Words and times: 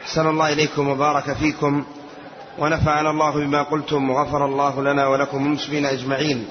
أحسن 0.00 0.26
الله 0.26 0.52
إليكم 0.52 0.88
وبارك 0.88 1.32
فيكم 1.32 1.86
ونفعنا 2.58 3.10
الله 3.10 3.30
بما 3.30 3.62
قلتم 3.62 4.10
وغفر 4.10 4.44
الله 4.46 4.82
لنا 4.82 5.06
ولكم 5.06 5.46
المسلمين 5.46 5.86
أجمعين. 5.86 6.48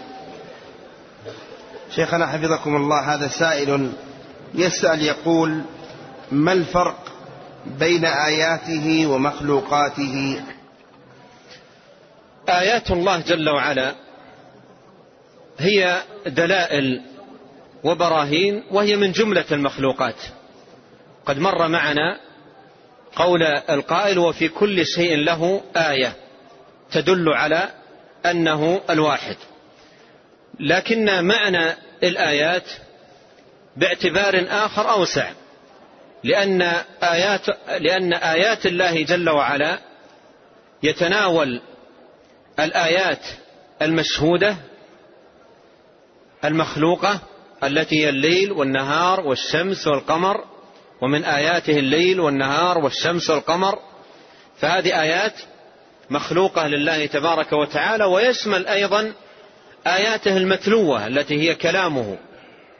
شيخنا 1.95 2.27
حفظكم 2.27 2.75
الله 2.75 3.13
هذا 3.13 3.27
سائل 3.27 3.91
يسأل 4.53 5.01
يقول 5.01 5.61
ما 6.31 6.51
الفرق 6.53 6.97
بين 7.65 8.05
آياته 8.05 9.07
ومخلوقاته؟ 9.07 10.43
آيات 12.49 12.91
الله 12.91 13.19
جل 13.19 13.49
وعلا 13.49 13.95
هي 15.59 16.01
دلائل 16.27 17.01
وبراهين 17.83 18.63
وهي 18.71 18.95
من 18.95 19.11
جملة 19.11 19.45
المخلوقات. 19.51 20.21
قد 21.25 21.39
مر 21.39 21.67
معنا 21.67 22.26
قول 23.17 23.43
القائل 23.43 24.19
وفي 24.19 24.47
كل 24.47 24.85
شيء 24.85 25.15
له 25.15 25.61
آية 25.75 26.13
تدل 26.91 27.29
على 27.29 27.69
أنه 28.25 28.81
الواحد. 28.89 29.35
لكن 30.59 31.23
معنى 31.23 31.73
الآيات 32.03 32.63
باعتبار 33.77 34.45
آخر 34.49 34.91
أوسع 34.91 35.29
لأن 36.23 36.61
آيات, 37.03 37.47
لأن 37.81 38.13
آيات 38.13 38.65
الله 38.65 39.03
جل 39.03 39.29
وعلا 39.29 39.79
يتناول 40.83 41.61
الآيات 42.59 43.25
المشهودة 43.81 44.55
المخلوقة 46.45 47.19
التي 47.63 48.05
هي 48.05 48.09
الليل 48.09 48.51
والنهار 48.51 49.19
والشمس 49.19 49.87
والقمر 49.87 50.45
ومن 51.01 51.23
آياته 51.23 51.79
الليل 51.79 52.19
والنهار 52.19 52.77
والشمس 52.77 53.29
والقمر 53.29 53.79
فهذه 54.59 55.01
آيات 55.01 55.33
مخلوقة 56.09 56.67
لله 56.67 57.05
تبارك 57.05 57.53
وتعالى 57.53 58.05
ويشمل 58.05 58.67
أيضا 58.67 59.13
آياته 59.87 60.37
المتلوة 60.37 61.07
التي 61.07 61.41
هي 61.41 61.55
كلامه 61.55 62.17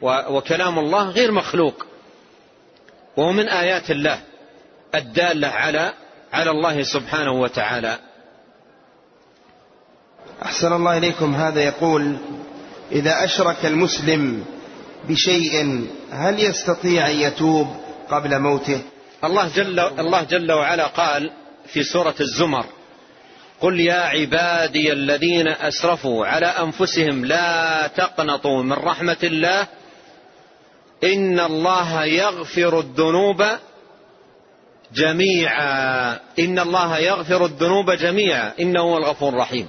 وكلام 0.02 0.78
الله 0.78 1.10
غير 1.10 1.32
مخلوق. 1.32 1.86
وهو 3.16 3.32
من 3.32 3.48
آيات 3.48 3.90
الله 3.90 4.20
الدالة 4.94 5.48
على 5.48 5.92
على 6.32 6.50
الله 6.50 6.82
سبحانه 6.82 7.32
وتعالى. 7.32 7.98
أحسن 10.42 10.72
الله 10.72 10.98
إليكم. 10.98 11.34
هذا 11.34 11.60
يقول 11.60 12.16
إذا 12.92 13.24
أشرك 13.24 13.66
المسلم 13.66 14.44
بشيء 15.08 15.86
هل 16.10 16.40
يستطيع 16.40 17.10
أن 17.10 17.16
يتوب؟ 17.16 17.87
قبل 18.10 18.38
موته. 18.38 18.80
الله 19.24 19.48
جل, 19.48 19.80
الله 19.80 20.22
جل 20.22 20.52
وعلا 20.52 20.86
قال 20.86 21.30
في 21.66 21.82
سورة 21.82 22.14
الزمر 22.20 22.66
قل 23.60 23.80
يا 23.80 24.00
عبادي 24.00 24.92
الذين 24.92 25.48
أسرفوا 25.48 26.26
على 26.26 26.46
أنفسهم 26.46 27.24
لا 27.24 27.86
تقنطوا 27.86 28.62
من 28.62 28.72
رحمة 28.72 29.16
الله 29.22 29.66
إن 31.04 31.40
الله 31.40 32.04
يغفر 32.04 32.78
الذنوب 32.78 33.44
جميعا. 34.94 36.12
إن 36.38 36.58
الله 36.58 36.98
يغفر 36.98 37.44
الذنوب 37.44 37.90
جميعا. 37.90 38.52
إنه 38.60 38.80
هو 38.80 38.96
الغفور 38.96 39.28
الرحيم. 39.28 39.68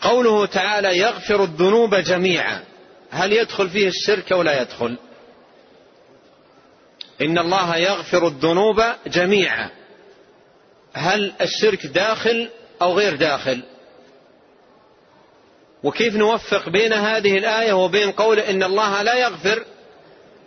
قوله 0.00 0.46
تعالى 0.46 0.98
يغفر 0.98 1.44
الذنوب 1.44 1.94
جميعا 1.94 2.60
هل 3.10 3.32
يدخل 3.32 3.68
فيه 3.68 3.88
الشرك 3.88 4.32
أو 4.32 4.42
لا 4.42 4.62
يدخل؟ 4.62 4.96
إن 7.22 7.38
الله 7.38 7.76
يغفر 7.76 8.26
الذنوب 8.26 8.82
جميعا. 9.06 9.70
هل 10.92 11.32
الشرك 11.40 11.86
داخل 11.86 12.48
أو 12.82 12.92
غير 12.98 13.16
داخل؟ 13.16 13.62
وكيف 15.82 16.16
نوفق 16.16 16.68
بين 16.68 16.92
هذه 16.92 17.38
الآية 17.38 17.72
وبين 17.72 18.10
قول 18.10 18.38
إن 18.38 18.62
الله 18.62 19.02
لا 19.02 19.14
يغفر 19.14 19.64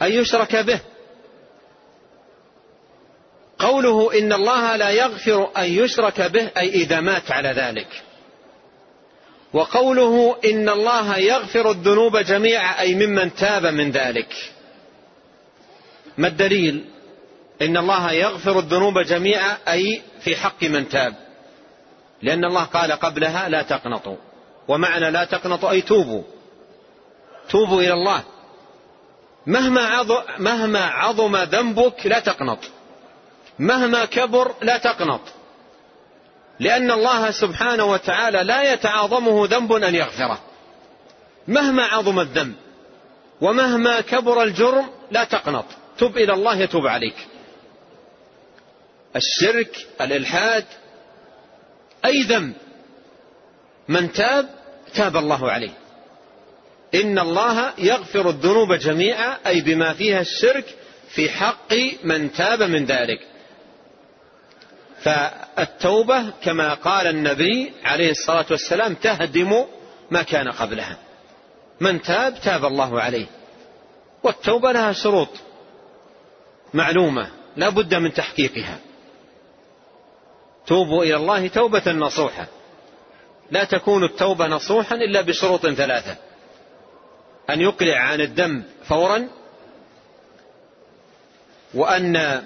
أن 0.02 0.12
يشرك 0.12 0.56
به؟ 0.56 0.80
قوله 3.60 4.20
إن 4.20 4.34
الله 4.34 4.76
لا 4.76 4.90
يغفر 4.90 5.50
أن 5.58 5.64
يشرك 5.64 6.22
به 6.22 6.52
أي 6.58 6.70
إذا 6.70 7.00
مات 7.00 7.32
على 7.32 7.50
ذلك. 7.50 7.88
وقوله 9.54 10.36
إن 10.46 10.70
الله 10.70 11.18
يغفر 11.18 11.72
الذنوب 11.72 12.18
جميعا 12.18 12.80
أي 12.80 12.96
ممن 12.96 13.36
تاب 13.36 13.66
من 13.66 13.92
ذلك. 13.92 14.53
ما 16.18 16.28
الدليل؟ 16.28 16.86
إن 17.62 17.78
الله 17.78 18.12
يغفر 18.12 18.60
الذنوب 18.60 19.00
جميعا 19.00 19.58
أي 19.68 20.02
في 20.22 20.36
حق 20.36 20.64
من 20.64 20.90
تاب. 20.90 21.16
لأن 22.22 22.46
الله 22.46 22.64
قال 22.64 22.92
قبلها 22.92 23.50
لا 23.50 23.62
تقنطوا. 23.62 24.16
ومعنى 24.68 25.12
لا 25.12 25.24
تقنطوا 25.24 25.72
أي 25.72 25.82
توبوا. 25.82 26.24
توبوا 27.50 27.82
إلى 27.82 27.94
الله. 27.94 28.24
مهما 29.48 29.82
عظم, 29.82 30.22
مهما 30.40 30.86
عظم 30.86 31.38
ذنبك 31.38 32.06
لا 32.06 32.20
تقنط. 32.20 32.60
مهما 33.60 34.06
كبر 34.06 34.54
لا 34.62 34.78
تقنط. 34.78 35.22
لأن 36.60 36.92
الله 36.92 37.32
سبحانه 37.32 37.86
وتعالى 37.86 38.44
لا 38.44 38.74
يتعاظمه 38.74 39.48
ذنب 39.48 39.74
أن 39.74 39.96
يغفره. 39.96 40.40
مهما 41.48 41.84
عظم 41.84 42.20
الذنب. 42.20 42.56
ومهما 43.42 44.02
كبر 44.02 44.44
الجرم 44.44 44.90
لا 45.12 45.24
تقنط. 45.24 45.66
تب 45.98 46.18
إلى 46.18 46.34
الله 46.34 46.58
يتوب 46.58 46.88
عليك. 46.88 47.16
الشرك 49.16 49.88
الإلحاد 50.02 50.66
أي 52.06 52.22
ذنب. 52.22 52.54
من 53.88 54.14
تاب 54.14 54.50
تاب 54.94 55.18
الله 55.18 55.52
عليه. 55.52 55.72
إن 56.96 57.20
الله 57.20 57.74
يغفر 57.78 58.30
الذنوب 58.30 58.74
جميعا 58.74 59.38
أي 59.48 59.62
بما 59.62 59.94
فيها 59.94 60.22
الشرك 60.22 60.76
في 61.10 61.30
حق 61.30 61.74
من 62.04 62.34
تاب 62.34 62.64
من 62.64 62.86
ذلك. 62.86 63.28
فالتوبة 65.02 66.30
كما 66.44 66.74
قال 66.74 67.08
النبي 67.08 67.74
عليه 67.84 68.12
الصلاة 68.12 68.46
والسلام 68.52 68.94
تهدم 68.94 69.66
ما 70.12 70.24
كان 70.24 70.52
قبلها. 70.52 70.98
من 71.80 72.02
تاب 72.02 72.42
تاب 72.42 72.66
الله 72.66 73.02
عليه. 73.02 73.26
والتوبة 74.24 74.72
لها 74.72 74.94
شروط. 74.94 75.30
معلومة 76.74 77.32
لا 77.58 77.70
بد 77.70 77.96
من 77.96 78.14
تحقيقها. 78.14 78.80
توبوا 80.68 81.04
إلى 81.04 81.16
الله 81.16 81.48
توبة 81.48 81.92
نصوحة. 81.92 82.48
لا 83.52 83.64
تكون 83.64 84.04
التوبة 84.04 84.48
نصوحا 84.48 84.96
إلا 84.96 85.22
بشروط 85.22 85.68
ثلاثة. 85.68 86.16
أن 87.50 87.62
يقلع 87.62 88.00
عن 88.00 88.22
الذنب 88.22 88.64
فورا 88.88 89.28
وأن 91.74 92.42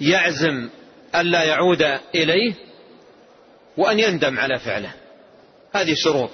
يعزم 0.00 0.68
ألا 1.14 1.44
يعود 1.44 1.82
إليه 2.14 2.54
وأن 3.76 4.00
يندم 4.00 4.38
على 4.38 4.58
فعله. 4.58 4.92
هذه 5.72 5.94
شروط. 5.94 6.30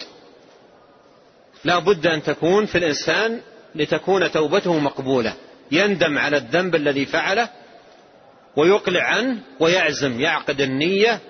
لا 1.64 1.78
بد 1.78 2.06
أن 2.06 2.22
تكون 2.22 2.66
في 2.66 2.78
الإنسان 2.78 3.40
لتكون 3.74 4.30
توبته 4.30 4.78
مقبولة. 4.78 5.34
يندم 5.72 6.18
على 6.18 6.36
الذنب 6.36 6.74
الذي 6.74 7.06
فعله 7.06 7.48
ويقلع 8.56 9.04
عنه 9.04 9.38
ويعزم 9.60 10.20
يعقد 10.20 10.60
النية 10.60 11.20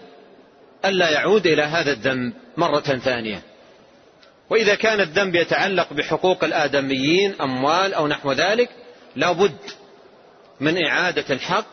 ألا 0.85 1.11
يعود 1.11 1.47
إلى 1.47 1.63
هذا 1.63 1.93
الذنب 1.93 2.33
مرة 2.57 2.81
ثانية. 2.81 3.43
وإذا 4.51 4.75
كان 4.75 5.01
الذنب 5.01 5.35
يتعلق 5.35 5.93
بحقوق 5.93 6.45
الآدميين 6.45 7.35
أموال 7.41 7.95
أو 7.95 8.07
نحو 8.07 8.33
ذلك 8.33 8.71
لا 9.17 9.33
بد 9.33 9.59
من 10.61 10.85
إعادة 10.85 11.25
الحق 11.31 11.67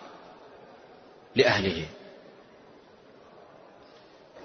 لأهله. 1.35 1.85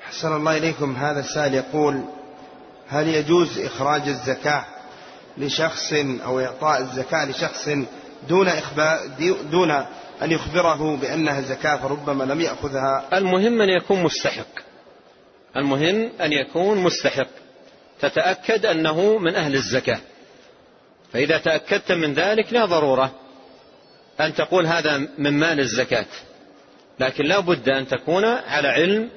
حسن 0.01 0.37
الله 0.37 0.57
إليكم. 0.57 0.97
هذا 0.97 1.21
السائل 1.21 1.55
يقول 1.55 2.05
هل 2.89 3.09
يجوز 3.09 3.59
إخراج 3.59 4.09
الزكاة 4.09 4.65
لشخص 5.39 5.93
أو 6.25 6.41
إعطاء 6.41 6.81
الزكاة 6.81 7.25
لشخص 7.25 7.69
دون 8.29 8.49
إخبار 8.49 8.99
دون 9.51 9.71
أن 10.23 10.33
يخبره 10.33 10.97
بأنها 10.97 11.41
زكاة 11.41 11.77
فربما 11.77 12.25
لم 12.25 12.41
يأخذها. 12.41 13.09
المهم 13.13 13.61
أن 13.61 13.69
يكون 13.69 14.03
مستحق. 14.03 14.47
المهم 15.57 16.11
أن 16.21 16.33
يكون 16.33 16.79
مستحق. 16.79 17.29
تتأكد 18.01 18.67
أنه 18.67 19.19
من 19.19 19.35
أهل 19.35 19.55
الزكاة. 19.55 19.99
فإذا 21.13 21.39
تأكدت 21.39 21.93
من 21.93 22.15
ذلك 22.15 22.53
لا 22.53 22.65
ضرورة 22.65 23.13
أن 24.21 24.35
تقول 24.35 24.67
هذا 24.67 24.99
من 25.19 25.33
مال 25.33 25.61
الزكاة. 25.61 26.07
لكن 27.01 27.25
لا 27.25 27.39
بد 27.39 27.69
أن 27.69 27.89
تكون 27.89 28.25
على 28.25 28.69
علم 28.69 29.11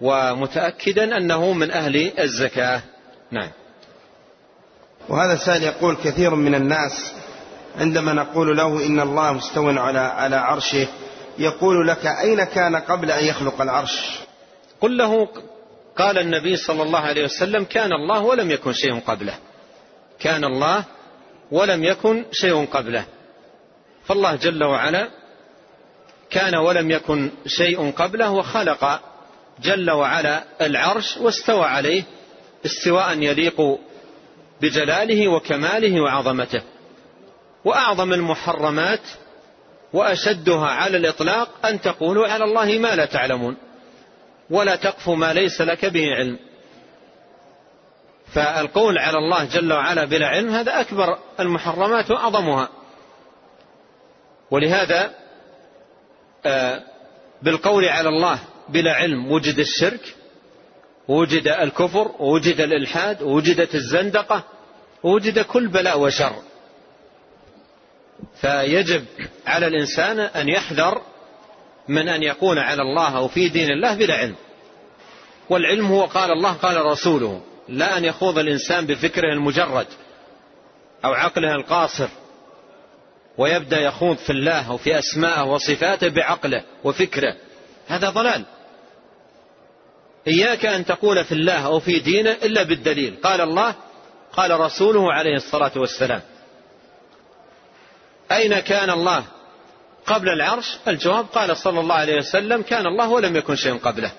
ومتأكدا 0.00 1.16
أنه 1.16 1.52
من 1.52 1.70
أهل 1.70 2.20
الزكاة. 2.20 2.82
نعم. 3.30 3.50
وهذا 5.08 5.32
السائل 5.32 5.62
يقول 5.62 5.96
كثير 5.96 6.34
من 6.34 6.54
الناس 6.54 7.12
عندما 7.76 8.12
نقول 8.12 8.56
له 8.56 8.86
إن 8.86 9.00
الله 9.00 9.32
مستو 9.32 9.68
على 9.68 9.98
على 9.98 10.36
عرشه 10.36 10.88
يقول 11.38 11.88
لك 11.88 12.06
أين 12.06 12.44
كان 12.44 12.76
قبل 12.76 13.10
أن 13.10 13.24
يخلق 13.24 13.60
العرش؟ 13.60 14.18
قل 14.80 14.96
له 14.96 15.28
قال 15.96 16.18
النبي 16.18 16.56
صلى 16.56 16.82
الله 16.82 16.98
عليه 16.98 17.24
وسلم 17.24 17.64
كان 17.64 17.92
الله 17.92 18.22
ولم 18.22 18.50
يكن 18.50 18.72
شيء 18.72 19.00
قبله. 19.00 19.34
كان 20.20 20.44
الله 20.44 20.84
ولم 21.50 21.84
يكن 21.84 22.24
شيء 22.32 22.64
قبله. 22.64 23.04
فالله 24.04 24.36
جل 24.36 24.64
وعلا 24.64 25.08
كان 26.30 26.54
ولم 26.54 26.90
يكن 26.90 27.30
شيء 27.46 27.90
قبله 27.90 28.30
وخلق 28.30 29.00
جل 29.62 29.90
وعلا 29.90 30.44
العرش 30.60 31.16
واستوى 31.16 31.64
عليه 31.64 32.02
استواء 32.66 33.18
يليق 33.18 33.78
بجلاله 34.60 35.28
وكماله 35.28 36.00
وعظمته. 36.00 36.62
وأعظم 37.64 38.12
المحرمات 38.12 39.00
وأشدها 39.92 40.66
على 40.66 40.96
الإطلاق 40.96 41.66
أن 41.66 41.80
تقولوا 41.80 42.28
على 42.28 42.44
الله 42.44 42.78
ما 42.78 42.96
لا 42.96 43.04
تعلمون 43.04 43.56
ولا 44.50 44.76
تقف 44.76 45.08
ما 45.08 45.32
ليس 45.32 45.60
لك 45.60 45.84
به 45.84 46.14
علم. 46.14 46.38
فالقول 48.32 48.98
على 48.98 49.18
الله 49.18 49.44
جل 49.44 49.72
وعلا 49.72 50.04
بلا 50.04 50.26
علم 50.26 50.50
هذا 50.50 50.80
أكبر 50.80 51.18
المحرمات 51.40 52.10
وأعظمها. 52.10 52.68
ولهذا 54.50 55.14
آه، 56.46 56.82
بالقول 57.42 57.84
على 57.84 58.08
الله 58.08 58.38
بلا 58.68 58.92
علم 58.92 59.32
وجد 59.32 59.58
الشرك 59.58 60.14
وجد 61.08 61.48
الكفر 61.48 62.10
ووجد 62.18 62.60
الإلحاد 62.60 63.22
ووجدت 63.22 63.74
الزندقة 63.74 64.42
ووجد 65.02 65.38
كل 65.38 65.68
بلاء 65.68 66.00
وشر. 66.00 66.32
فيجب 68.40 69.04
على 69.46 69.66
الإنسان 69.66 70.20
أن 70.20 70.48
يحذر 70.48 71.02
من 71.88 72.08
أن 72.08 72.22
يكون 72.22 72.58
على 72.58 72.82
الله 72.82 73.16
أو 73.16 73.28
في 73.28 73.48
دين 73.48 73.70
الله 73.70 73.94
بلا 73.94 74.14
علم. 74.14 74.34
والعلم 75.50 75.86
هو 75.86 76.04
قال 76.04 76.30
الله 76.30 76.52
قال 76.52 76.86
رسوله 76.86 77.42
لا 77.68 77.98
أن 77.98 78.04
يخوض 78.04 78.38
الإنسان 78.38 78.86
بفكره 78.86 79.32
المجرد 79.32 79.86
أو 81.04 81.12
عقله 81.12 81.54
القاصر 81.54 82.08
ويبدأ 83.38 83.80
يخوض 83.80 84.16
في 84.16 84.30
الله 84.30 84.72
وفي 84.72 84.98
اسماءه 84.98 85.44
وصفاته 85.44 86.08
بعقله 86.08 86.64
وفكره. 86.84 87.36
هذا 87.88 88.10
ضلال. 88.10 88.44
إياك 90.26 90.66
أن 90.66 90.84
تقول 90.84 91.24
في 91.24 91.32
الله 91.32 91.66
أو 91.66 91.80
في 91.80 91.98
دينه 91.98 92.30
إلا 92.30 92.62
بالدليل. 92.62 93.16
قال 93.22 93.40
الله 93.40 93.74
قال 94.32 94.60
رسوله 94.60 95.12
عليه 95.12 95.36
الصلاة 95.36 95.72
والسلام. 95.76 96.20
أين 98.32 98.58
كان 98.60 98.90
الله 98.90 99.24
قبل 100.06 100.28
العرش؟ 100.28 100.76
الجواب 100.88 101.26
قال 101.26 101.56
صلى 101.56 101.80
الله 101.80 101.94
عليه 101.94 102.16
وسلم 102.16 102.62
كان 102.62 102.86
الله 102.86 103.08
ولم 103.08 103.36
يكن 103.36 103.56
شيء 103.56 103.76
قبله. 103.78 104.12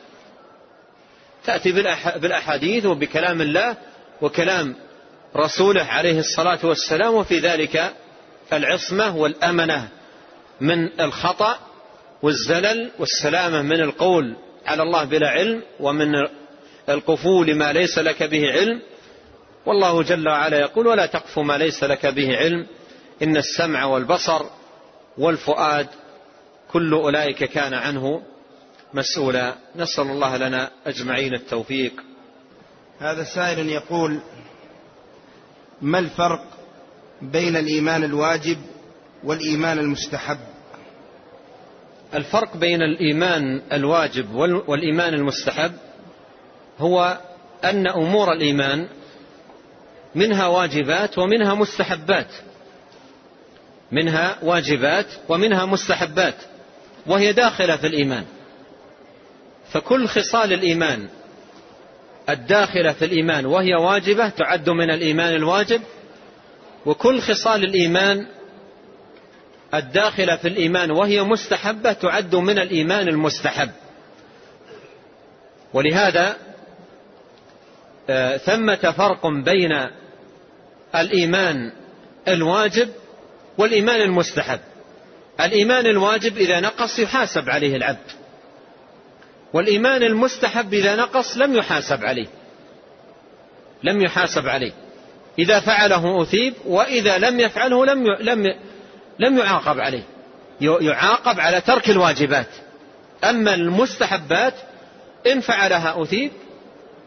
تأتي 1.45 1.71
بالأحاديث 2.15 2.85
وبكلام 2.85 3.41
الله 3.41 3.77
وكلام 4.21 4.75
رسوله 5.35 5.83
عليه 5.83 6.19
الصلاة 6.19 6.59
والسلام 6.63 7.13
وفي 7.13 7.39
ذلك 7.39 7.93
العصمة 8.53 9.17
والأمنة 9.17 9.87
من 10.61 11.01
الخطأ 11.01 11.59
والزلل 12.21 12.91
والسلامة 12.99 13.61
من 13.61 13.81
القول 13.81 14.35
على 14.65 14.83
الله 14.83 15.03
بلا 15.03 15.29
علم 15.29 15.63
ومن 15.79 16.11
القفول 16.89 17.47
لما 17.47 17.73
ليس 17.73 17.97
لك 17.99 18.23
به 18.23 18.51
علم. 18.51 18.81
والله 19.65 20.03
جل 20.03 20.27
وعلا 20.27 20.59
يقول 20.59 20.87
ولا 20.87 21.05
تقف 21.05 21.39
ما 21.39 21.57
ليس 21.57 21.83
لك 21.83 22.05
به 22.05 22.37
علم 22.37 22.67
إن 23.23 23.37
السمع 23.37 23.85
والبصر 23.85 24.45
والفؤاد 25.17 25.87
كل 26.71 26.93
أولئك 26.93 27.43
كان 27.43 27.73
عنه 27.73 28.21
مسؤولا. 28.93 29.55
نسأل 29.75 30.03
الله 30.03 30.37
لنا 30.37 30.69
أجمعين 30.85 31.33
التوفيق. 31.33 31.93
هذا 32.99 33.23
سائل 33.23 33.69
يقول 33.69 34.19
ما 35.81 35.99
الفرق 35.99 36.43
بين 37.21 37.57
الإيمان 37.57 38.03
الواجب 38.03 38.57
والإيمان 39.23 39.79
المستحب؟ 39.79 40.39
الفرق 42.13 42.57
بين 42.57 42.81
الإيمان 42.81 43.61
الواجب 43.73 44.35
والإيمان 44.67 45.13
المستحب 45.13 45.71
هو 46.79 47.17
أن 47.63 47.87
أمور 47.87 48.33
الإيمان 48.33 48.87
منها 50.15 50.47
واجبات 50.47 51.17
ومنها 51.17 51.53
مستحبات. 51.53 52.27
منها 53.91 54.37
واجبات 54.41 55.05
ومنها 55.29 55.65
مستحبات 55.65 56.35
وهي 57.07 57.33
داخلة 57.33 57.77
في 57.77 57.87
الإيمان. 57.87 58.25
فكل 59.71 60.07
خصال 60.07 60.53
الإيمان 60.53 61.07
الداخلة 62.29 62.91
في 62.91 63.05
الإيمان 63.05 63.45
وهي 63.45 63.75
واجبة 63.75 64.29
تعد 64.29 64.69
من 64.69 64.91
الإيمان 64.91 65.35
الواجب 65.35 65.81
وكل 66.85 67.21
خصال 67.21 67.63
الإيمان 67.63 68.27
الداخلة 69.73 70.35
في 70.35 70.47
الإيمان 70.47 70.91
وهي 70.91 71.23
مستحبة 71.23 71.93
تعد 71.93 72.35
من 72.35 72.59
الإيمان 72.59 73.07
المستحب. 73.07 73.69
ولهذا 75.73 76.37
آه، 78.09 78.37
ثمة 78.37 78.93
فرق 78.97 79.27
بين 79.27 79.71
الإيمان 80.95 81.71
الواجب 82.27 82.89
والإيمان 83.59 84.01
المستحب. 84.01 84.59
الإيمان 85.39 85.85
الواجب 85.85 86.37
إذا 86.37 86.59
نقص 86.59 86.99
يحاسب 86.99 87.49
عليه 87.49 87.75
العبد. 87.75 88.11
والإيمان 89.53 90.03
المستحب 90.03 90.73
إذا 90.73 90.95
نقص 90.95 91.37
لم 91.37 91.55
يحاسب 91.55 92.05
عليه. 92.05 92.27
لم 93.83 94.01
يحاسب 94.01 94.47
عليه. 94.47 94.71
إذا 95.39 95.59
فعله 95.59 96.21
أثيب 96.21 96.53
وإذا 96.65 97.17
لم 97.17 97.39
يفعله 97.39 97.85
لم 97.85 98.03
لم 98.19 98.55
لم 99.19 99.37
يعاقب 99.37 99.79
عليه. 99.79 100.03
يعاقب 100.61 101.39
على 101.39 101.61
ترك 101.61 101.89
الواجبات. 101.89 102.49
أما 103.23 103.53
المستحبات 103.53 104.53
إن 105.27 105.41
فعلها 105.41 106.03
أثيب 106.03 106.31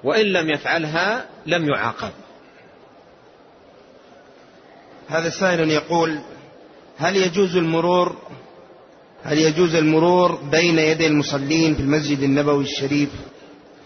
وإن 0.05 0.26
لم 0.26 0.50
يفعلها 0.50 1.26
لم 1.46 1.69
يعاقب. 1.69 2.12
هذا 5.08 5.31
سائل 5.31 5.70
يقول 5.70 6.20
هل 6.99 7.17
يجوز 7.17 7.56
المرور؟ 7.56 8.17
هل 9.23 9.39
يجوز 9.39 9.75
المرور 9.75 10.34
بين 10.51 10.79
يدي 10.79 11.06
المصلين 11.06 11.75
في 11.75 11.81
المسجد 11.81 12.19
النبوي 12.22 12.65
الشريف؟ 12.65 13.08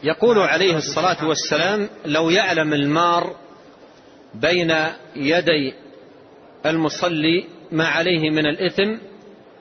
يقول 0.02 0.38
عليه 0.38 0.76
الصلاة 0.76 1.28
والسلام 1.28 1.88
لو 2.04 2.30
يعلم 2.30 2.72
المار 2.72 3.36
بين 4.34 4.74
يدي 5.16 5.74
المصلي 6.66 7.44
ما 7.72 7.86
عليه 7.86 8.30
من 8.30 8.46
الإثم 8.46 8.96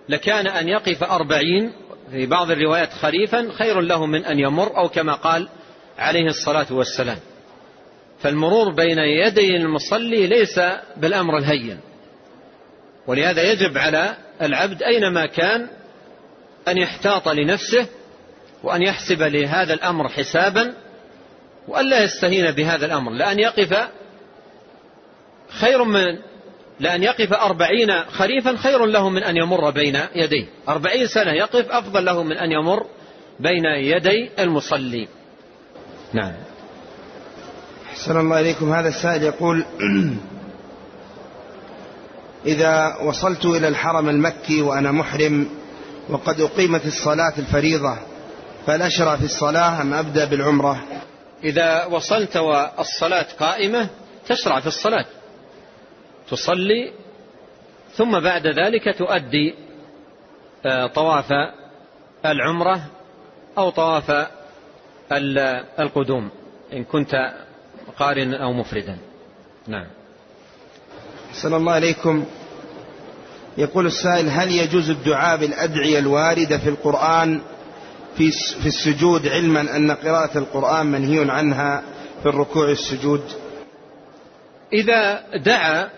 لكان 0.09 0.47
أن 0.47 0.67
يقف 0.67 1.03
أربعين 1.03 1.71
في 2.11 2.25
بعض 2.25 2.51
الروايات 2.51 2.93
خريفا 2.93 3.51
خير 3.51 3.81
له 3.81 4.05
من 4.05 4.25
أن 4.25 4.39
يمر 4.39 4.77
أو 4.77 4.89
كما 4.89 5.13
قال 5.13 5.49
عليه 5.97 6.27
الصلاة 6.27 6.73
والسلام. 6.73 7.17
فالمرور 8.19 8.73
بين 8.73 8.99
يدي 8.99 9.55
المصلي 9.55 10.27
ليس 10.27 10.59
بالأمر 10.97 11.37
الهين. 11.37 11.79
ولهذا 13.07 13.51
يجب 13.51 13.77
على 13.77 14.15
العبد 14.41 14.83
أينما 14.83 15.25
كان 15.25 15.67
أن 16.67 16.77
يحتاط 16.77 17.27
لنفسه 17.29 17.87
وأن 18.63 18.81
يحسب 18.81 19.21
لهذا 19.21 19.73
الأمر 19.73 20.09
حسابا 20.09 20.73
وأن 21.67 21.89
لا 21.89 22.03
يستهين 22.03 22.51
بهذا 22.51 22.85
الأمر. 22.85 23.11
لأن 23.11 23.39
يقف 23.39 23.87
خير 25.49 25.83
من 25.83 26.19
لأن 26.79 27.03
يقف 27.03 27.33
أربعين 27.33 28.03
خريفا 28.03 28.55
خير 28.55 28.85
له 28.85 29.09
من 29.09 29.23
أن 29.23 29.37
يمر 29.37 29.69
بين 29.69 29.99
يديه. 30.15 30.45
أربعين 30.69 31.07
سنة 31.07 31.31
يقف 31.31 31.71
أفضل 31.71 32.05
له 32.05 32.23
من 32.23 32.37
أن 32.37 32.51
يمر 32.51 32.85
بين 33.39 33.65
يدي 33.65 34.29
المصلي. 34.39 35.07
نعم. 36.13 36.33
أحسن 37.91 38.19
الله 38.19 38.39
إليكم. 38.39 38.73
هذا 38.73 38.87
السائل 38.87 39.23
يقول 39.23 39.65
إذا 42.45 42.97
وصلت 43.01 43.45
إلى 43.45 43.67
الحرم 43.67 44.09
المكي 44.09 44.61
وأنا 44.61 44.91
محرم 44.91 45.49
وقد 46.09 46.41
أقيمت 46.41 46.85
الصلاة 46.85 47.33
الفريضة 47.37 47.97
فلأشرع 48.65 49.15
في 49.15 49.25
الصلاة 49.25 49.81
أم 49.81 49.93
أبدأ 49.93 50.25
بالعمرة. 50.25 50.83
إذا 51.43 51.85
وصلت 51.85 52.37
والصلاة 52.37 53.25
قائمة 53.39 53.89
تشرع 54.27 54.59
في 54.59 54.67
الصلاة. 54.67 55.05
تصلي 56.29 56.91
ثم 57.95 58.19
بعد 58.19 58.47
ذلك 58.47 58.97
تؤدي 58.97 59.55
آه، 60.65 60.87
طواف 60.87 61.31
العمرة 62.25 62.81
أو 63.57 63.69
طواف 63.69 64.27
القدوم 65.79 66.29
إن 66.73 66.83
كنت 66.83 67.33
قارن 67.99 68.33
أو 68.33 68.53
مفردا. 68.53 68.97
نعم. 69.67 69.87
صلى 71.41 71.57
الله 71.57 71.73
عليكم. 71.73 72.25
يقول 73.57 73.85
السائل 73.85 74.29
هل 74.29 74.51
يجوز 74.51 74.89
الدعاء 74.89 75.37
بالأدعية 75.37 75.99
الواردة 75.99 76.57
في 76.57 76.69
القرآن 76.69 77.41
في 78.17 78.31
في 78.31 78.65
السجود 78.65 79.27
علما 79.27 79.75
أن 79.75 79.91
قراءة 79.91 80.37
القرآن 80.37 80.85
منهي 80.85 81.31
عنها 81.31 81.83
في 82.23 82.29
الركوع 82.29 82.69
السجود؟ 82.69 83.23
إذا 84.73 85.23
دعا 85.37 85.89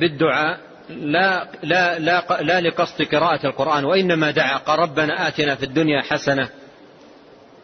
بالدعاء 0.00 0.60
لا 0.88 1.48
لا 1.62 1.98
لا 1.98 2.24
لا 2.40 2.60
لقصد 2.60 3.02
قراءة 3.02 3.46
القرآن 3.46 3.84
وإنما 3.84 4.30
دعا 4.30 4.56
قال 4.56 4.78
ربنا 4.78 5.28
آتنا 5.28 5.54
في 5.54 5.62
الدنيا 5.62 6.02
حسنة 6.02 6.48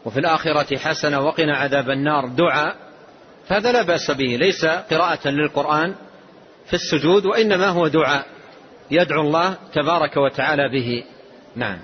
وفي 0.04 0.20
الآخرة 0.20 0.76
حسنة 0.76 1.20
وقنا 1.20 1.56
عذاب 1.56 1.90
النار. 1.90 2.26
دعاء 2.28 2.76
فهذا 3.48 3.72
لا 3.72 3.82
بأس 3.82 4.10
به 4.10 4.36
ليس 4.36 4.64
قراءة 4.64 5.28
للقرآن 5.28 5.94
في 6.70 6.76
السجود 6.76 7.26
وإنما 7.26 7.68
هو 7.68 7.88
دعاء 7.88 8.26
يدعو 8.90 9.20
الله 9.20 9.56
تبارك 9.74 10.16
وتعالى 10.16 10.62
به. 10.72 11.04
نعم. 11.56 11.78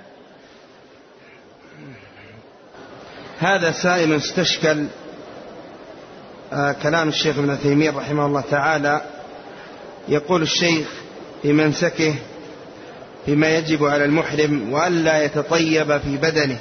هذا 3.39 3.73
سائل 3.73 4.13
استشكل 4.13 4.87
آه 6.53 6.73
كلام 6.73 7.09
الشيخ 7.09 7.39
ابن 7.39 7.59
تيمية 7.63 7.91
رحمه 7.91 8.27
الله 8.27 8.41
تعالى. 8.41 9.01
يقول 10.09 10.43
الشيخ 10.43 10.89
في 11.43 11.53
منسكه 11.53 12.15
فيما 13.27 13.57
يجب 13.57 13.85
على 13.85 14.05
المحرم 14.05 14.73
وألا 14.73 15.25
يتطيب 15.25 15.99
في 15.99 16.17
بدنه 16.17 16.59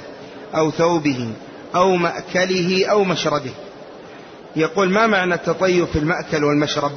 أو 0.54 0.70
ثوبه 0.70 1.32
أو 1.74 1.96
مأكله 1.96 2.86
أو 2.86 3.04
مشربه. 3.04 3.54
يقول 4.56 4.90
ما 4.90 5.06
معنى 5.06 5.34
التطيب 5.34 5.84
في 5.84 5.98
المأكل 5.98 6.44
والمشرب؟ 6.44 6.92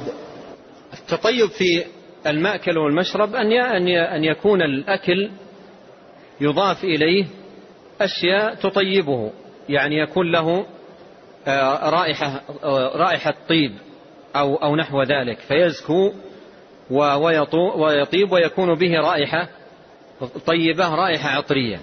التطيب 0.92 1.48
في 1.50 1.84
المأكل 2.26 2.78
والمشرب 2.78 3.34
أن 3.34 3.52
أن 3.92 4.24
يكون 4.24 4.62
الأكل 4.62 5.30
يضاف 6.40 6.84
إليه 6.84 7.26
أشياء 8.00 8.54
تطيبه 8.54 9.32
يعني 9.68 9.98
يكون 9.98 10.32
له 10.32 10.66
آه، 11.46 11.90
رائحة 11.90 12.42
آه، 12.64 12.96
رائحة 12.96 13.34
طيب 13.48 13.72
أو 14.36 14.56
أو 14.56 14.76
نحو 14.76 15.02
ذلك 15.02 15.38
فيزكو 15.38 16.12
ويطيب 17.76 18.32
ويكون 18.32 18.74
به 18.74 19.00
رائحة 19.00 19.48
طيبة 20.46 20.94
رائحة 20.94 21.28
عطرية. 21.28 21.80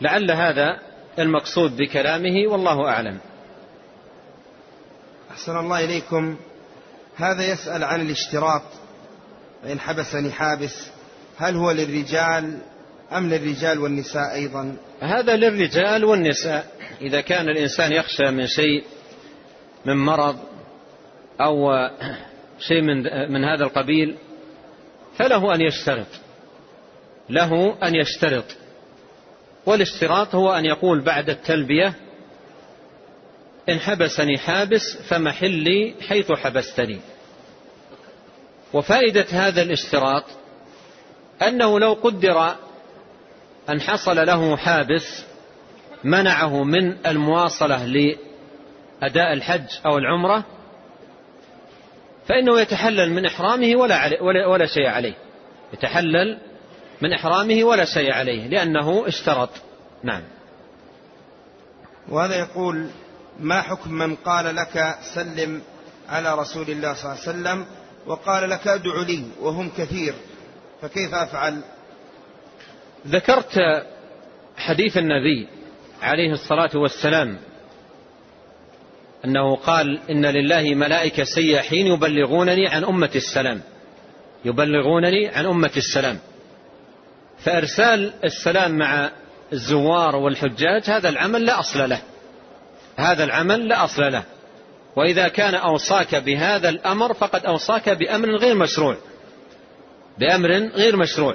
لعل 0.00 0.30
هذا 0.30 0.78
المقصود 1.18 1.76
بكلامه 1.76 2.46
والله 2.46 2.88
أعلم. 2.88 3.18
أحسن 5.30 5.56
الله 5.56 5.84
إليكم. 5.84 6.36
هذا 7.16 7.52
يسأل 7.52 7.84
عن 7.84 8.00
الاشتراط 8.00 8.62
فإن 9.62 9.80
حبسني 9.80 10.32
حابس 10.32 10.90
هل 11.38 11.56
هو 11.56 11.70
للرجال 11.70 12.58
أم 13.12 13.28
للرجال 13.28 13.78
والنساء 13.78 14.34
أيضا؟ 14.34 14.76
هذا 15.00 15.36
للرجال 15.36 16.04
والنساء. 16.04 16.66
إذا 17.00 17.20
كان 17.20 17.48
الإنسان 17.48 17.92
يخشى 17.92 18.30
من 18.30 18.46
شيء 18.46 18.84
من 19.84 19.96
مرض 19.96 20.36
أو 21.40 21.70
شيء 22.58 22.82
من, 22.82 23.02
من 23.32 23.44
هذا 23.44 23.64
القبيل 23.64 24.16
فله 25.16 25.54
أن 25.54 25.60
يشترط. 25.60 26.06
له 27.30 27.76
أن 27.82 27.94
يشترط. 27.94 28.44
والاشتراط 29.66 30.34
هو 30.34 30.52
أن 30.52 30.64
يقول 30.64 31.00
بعد 31.00 31.30
التلبية 31.30 31.94
إن 33.68 33.78
حبسني 33.78 34.38
حابس 34.38 34.96
فمحلي 35.08 35.94
حيث 36.08 36.32
حبستني. 36.32 37.00
وفائدة 38.72 39.26
هذا 39.30 39.62
الاشتراط 39.62 40.24
أنه 41.42 41.80
لو 41.80 41.92
قدر 41.92 42.54
أن 43.68 43.80
حصل 43.80 44.26
له 44.26 44.56
حابس 44.56 45.24
منعه 46.04 46.64
من 46.64 47.06
المواصلة 47.06 47.84
لأداء 47.84 49.32
الحج 49.32 49.66
أو 49.86 49.98
العمرة 49.98 50.44
فإنه 52.28 52.60
يتحلل 52.60 53.10
من 53.10 53.26
إحرامه 53.26 53.76
ولا, 53.76 53.96
علي 53.96 54.18
ولا, 54.20 54.46
ولا 54.46 54.66
شيء 54.66 54.86
عليه. 54.86 55.14
يتحلل 55.72 56.38
من 57.02 57.12
إحرامه 57.12 57.64
ولا 57.64 57.84
شيء 57.84 58.12
عليه 58.12 58.48
لأنه 58.48 59.08
اشترط. 59.08 59.50
نعم. 60.02 60.22
وهذا 62.08 62.38
يقول 62.38 62.90
ما 63.40 63.62
حكم 63.62 63.92
من 63.92 64.14
قال 64.16 64.56
لك 64.56 64.96
سلم 65.14 65.62
على 66.08 66.34
رسول 66.34 66.70
الله 66.70 66.94
صلى 66.94 67.12
الله 67.12 67.20
عليه 67.20 67.30
وسلم 67.30 67.66
وقال 68.06 68.50
لك 68.50 68.66
ادع 68.66 69.00
لي 69.06 69.24
وهم 69.40 69.70
كثير 69.78 70.14
فكيف 70.82 71.14
أفعل؟ 71.14 71.62
ذكرت 73.06 73.60
حديث 74.56 74.96
النبي 74.96 75.48
عليه 76.02 76.32
الصلاة 76.32 76.70
والسلام 76.74 77.38
أنه 79.24 79.56
قال 79.56 80.00
إن 80.10 80.26
لله 80.26 80.74
ملائكة 80.74 81.24
سياحين 81.24 81.86
يبلغونني 81.86 82.68
عن 82.68 82.84
أمة 82.84 83.10
السلام 83.14 83.60
يبلغونني 84.44 85.28
عن 85.28 85.46
أمة 85.46 85.70
السلام. 85.76 86.18
فإرسال 87.38 88.12
السلام 88.24 88.78
مع 88.78 89.10
الزوار 89.52 90.16
والحجاج 90.16 90.90
هذا 90.90 91.08
العمل 91.08 91.44
لا 91.46 91.60
أصل 91.60 91.90
له. 91.90 92.00
هذا 92.96 93.24
العمل 93.24 93.68
لا 93.68 93.84
أصل 93.84 94.02
له. 94.02 94.22
وإذا 94.96 95.28
كان 95.28 95.54
أوصاك 95.54 96.14
بهذا 96.14 96.68
الأمر 96.68 97.14
فقد 97.14 97.46
أوصاك 97.46 97.88
بأمر 97.88 98.36
غير 98.36 98.54
مشروع. 98.54 98.96
بأمر 100.18 100.50
غير 100.52 100.96
مشروع. 100.96 101.34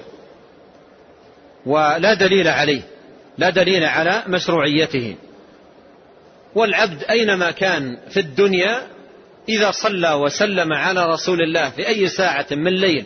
ولا 1.65 2.13
دليل 2.13 2.47
عليه. 2.47 2.81
لا 3.37 3.49
دليل 3.49 3.83
على 3.83 4.23
مشروعيته. 4.27 5.15
والعبد 6.55 7.03
أينما 7.03 7.51
كان 7.51 7.97
في 8.09 8.19
الدنيا 8.19 8.81
إذا 9.49 9.71
صلى 9.71 10.13
وسلم 10.13 10.73
على 10.73 11.05
رسول 11.05 11.41
الله 11.41 11.69
في 11.69 11.87
أي 11.87 12.07
ساعة 12.07 12.47
من 12.51 12.73
ليل 12.73 13.05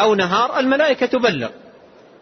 أو 0.00 0.14
نهار 0.14 0.58
الملائكة 0.58 1.06
تبلغ. 1.06 1.48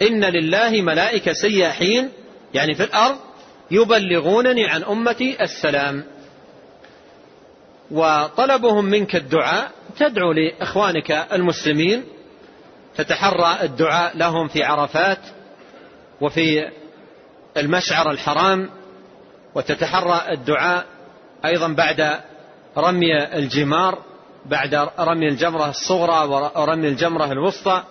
إن 0.03 0.25
لله 0.25 0.71
ملائكة 0.71 1.33
سياحين 1.33 2.11
يعني 2.55 2.75
في 2.75 2.85
الأرض 2.85 3.17
يبلغونني 3.71 4.67
عن 4.67 4.85
أمتي 4.85 5.43
السلام. 5.43 6.05
وطلبهم 7.91 8.85
منك 8.85 9.17
الدعاء. 9.17 9.71
تدعو 9.99 10.33
لإخوانك 10.33 11.11
المسلمين. 11.33 12.05
تتحرى 12.97 13.59
الدعاء 13.63 14.17
لهم 14.17 14.49
في 14.49 14.63
عرفات 14.63 15.19
وفي 16.21 16.71
المشعر 17.57 18.11
الحرام. 18.11 18.71
وتتحرى 19.55 20.23
الدعاء 20.33 20.87
أيضا 21.45 21.69
بعد 21.69 22.21
رمي 22.77 23.25
الجمار 23.35 23.99
بعد 24.47 24.75
رمي 24.99 25.29
الجمرة 25.29 25.69
الصغرى 25.71 26.29
ورمي 26.57 26.89
الجمرة 26.89 27.33
الوسطى. 27.33 27.83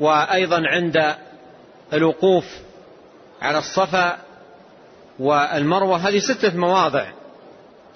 وأيضا 0.00 0.62
عند 0.66 1.14
الوقوف 1.92 2.65
على 3.42 3.58
الصفا 3.58 4.18
والمروة 5.18 6.08
هذه 6.08 6.18
ستة 6.18 6.56
مواضع. 6.56 7.06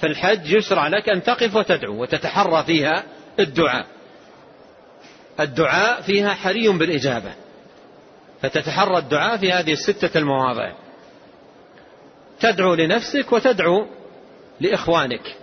في 0.01 0.07
الحج 0.07 0.53
يشرع 0.53 0.89
لك 0.89 1.09
أن 1.09 1.23
تقف 1.23 1.57
وتدعو 1.57 2.03
وتتحرى 2.03 2.65
فيها 2.65 3.05
الدعاء. 3.41 3.87
الدعاء 5.41 6.01
فيها 6.01 6.35
حري 6.35 6.69
بالإجابة. 6.69 7.33
فتتحرى 8.43 8.99
الدعاء 8.99 9.37
في 9.37 9.53
هذه 9.53 9.73
الستة 9.73 10.19
المواضع. 10.19 10.73
تدعو 12.41 12.75
لنفسك 12.75 13.33
وتدعو 13.33 13.87
لإخوانك. 14.61 15.37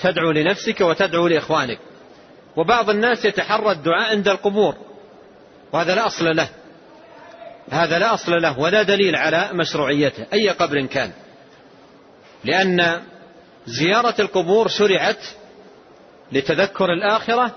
تدعو 0.00 0.30
لنفسك 0.30 0.80
وتدعو 0.80 1.28
لإخوانك. 1.28 1.78
وبعض 2.56 2.90
الناس 2.90 3.24
يتحرى 3.24 3.72
الدعاء 3.72 4.10
عند 4.10 4.28
القبور 4.28 4.74
وهذا 5.72 5.94
لا 5.94 6.06
أصل 6.06 6.36
له. 6.36 6.48
هذا 7.70 7.98
لا 7.98 8.14
أصل 8.14 8.32
له 8.32 8.58
ولا 8.58 8.82
دليل 8.82 9.16
على 9.16 9.48
مشروعيته 9.52 10.26
أي 10.32 10.48
قبر 10.48 10.86
كان. 10.86 11.12
لأن 12.44 13.00
زيارة 13.66 14.14
القبور 14.18 14.68
شرعت 14.68 15.26
لتذكر 16.32 16.92
الآخرة 16.92 17.56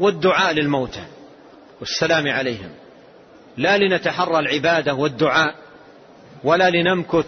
والدعاء 0.00 0.52
للموتى 0.52 1.04
والسلام 1.80 2.28
عليهم. 2.28 2.70
لا 3.56 3.78
لنتحرى 3.78 4.38
العبادة 4.38 4.94
والدعاء 4.94 5.54
ولا 6.44 6.70
لنمكث 6.70 7.26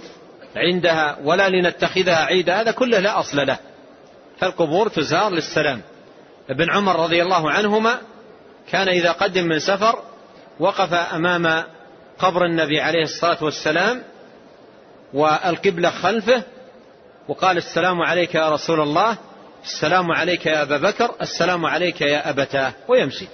عندها 0.56 1.18
ولا 1.24 1.48
لنتخذها 1.48 2.24
عيدا 2.24 2.60
هذا 2.60 2.70
كله 2.70 2.98
لا 2.98 3.20
أصل 3.20 3.46
له. 3.46 3.58
فالقبور 4.38 4.88
تزار 4.88 5.30
للسلام. 5.30 5.82
ابن 6.50 6.70
عمر 6.70 7.02
رضي 7.02 7.22
الله 7.22 7.50
عنهما 7.50 7.98
كان 8.70 8.88
إذا 8.88 9.12
قدم 9.12 9.44
من 9.44 9.58
سفر 9.58 10.02
وقف 10.60 10.94
أمام 10.94 11.64
قبر 12.20 12.44
النبي 12.44 12.80
عليه 12.80 13.02
الصلاة 13.02 13.44
والسلام 13.44 14.02
والقبلة 15.14 15.90
خلفه 15.90 16.42
وقال 17.28 17.56
السلام 17.56 18.02
عليك 18.02 18.34
يا 18.34 18.50
رسول 18.50 18.80
الله 18.80 19.18
السلام 19.64 20.12
عليك 20.12 20.46
يا 20.46 20.62
أبا 20.62 20.76
بكر 20.76 21.14
السلام 21.22 21.66
عليك 21.66 22.00
يا 22.00 22.30
أبتاه 22.30 22.72
ويمشي. 22.88 23.26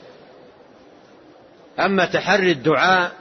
أما 1.81 2.05
تحري 2.05 2.53
الدعاء 2.53 3.13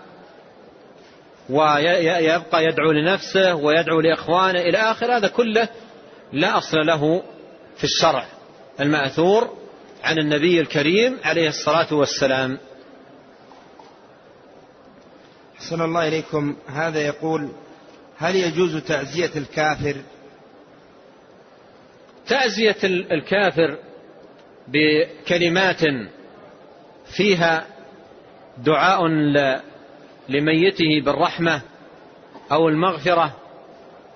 ويبقى 1.49 2.65
يدعو 2.65 2.91
لنفسه 2.91 3.55
ويدعو 3.55 3.99
لإخوانه 4.01 4.59
إلى 4.59 4.77
آخر 4.77 5.17
هذا 5.17 5.27
كله 5.27 5.67
لا 6.33 6.57
أصل 6.57 6.77
له 6.77 7.23
في 7.77 7.83
الشرع 7.83 8.25
المأثور 8.79 9.57
عن 10.03 10.17
النبي 10.17 10.59
الكريم 10.61 11.17
عليه 11.23 11.49
الصلاة 11.49 11.93
والسلام. 11.93 12.57
حسن 15.57 15.81
الله 15.81 16.07
إليكم. 16.07 16.55
هذا 16.67 17.01
يقول 17.01 17.49
هل 18.17 18.35
يجوز 18.35 18.77
تعزية 18.77 19.31
الكافر؟ 19.35 19.95
تعزية 22.27 22.75
الكافر 23.11 23.77
بكلمات 24.67 25.81
فيها 27.17 27.67
دعاء 28.57 29.07
لميته 30.29 31.01
بالرحمة 31.05 31.61
أو 32.51 32.69
المغفرة 32.69 33.35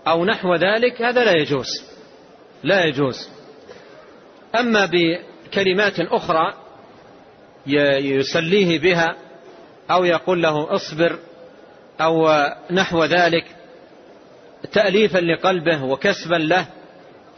أو 0.08 0.25
نحو 0.25 0.55
ذلك 0.55 1.01
هذا 1.01 1.24
لا 1.24 1.31
يجوز. 1.31 1.67
لا 2.63 2.86
يجوز. 2.86 3.29
أما 4.60 4.89
بكلمات 4.91 6.00
أخرى 6.00 6.53
يسليه 8.01 8.79
بها 8.79 9.15
أو 9.91 10.03
يقول 10.03 10.41
له 10.41 10.75
اصبر 10.75 11.19
أو 12.01 12.45
نحو 12.71 13.03
ذلك 13.03 13.45
تأليفا 14.71 15.17
لقلبه 15.17 15.83
وكسبا 15.83 16.35
له 16.35 16.65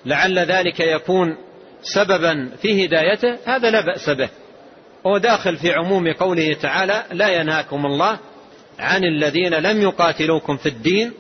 لعل 0.05 0.39
ذلك 0.39 0.79
يكون 0.79 1.37
سببا 1.81 2.49
في 2.61 2.85
هدايته 2.85 3.37
هذا 3.45 3.71
لا 3.71 3.81
بأس 3.81 4.09
به. 4.09 4.29
هو 5.05 5.17
داخل 5.17 5.57
في 5.57 5.73
عموم 5.73 6.13
قوله 6.13 6.53
تعالى 6.53 7.03
لا 7.11 7.41
ينهاكم 7.41 7.85
الله 7.85 8.19
عن 8.79 9.03
الذين 9.03 9.53
لم 9.53 9.81
يقاتلوكم 9.81 10.57
في 10.57 10.69
الدين 10.69 11.11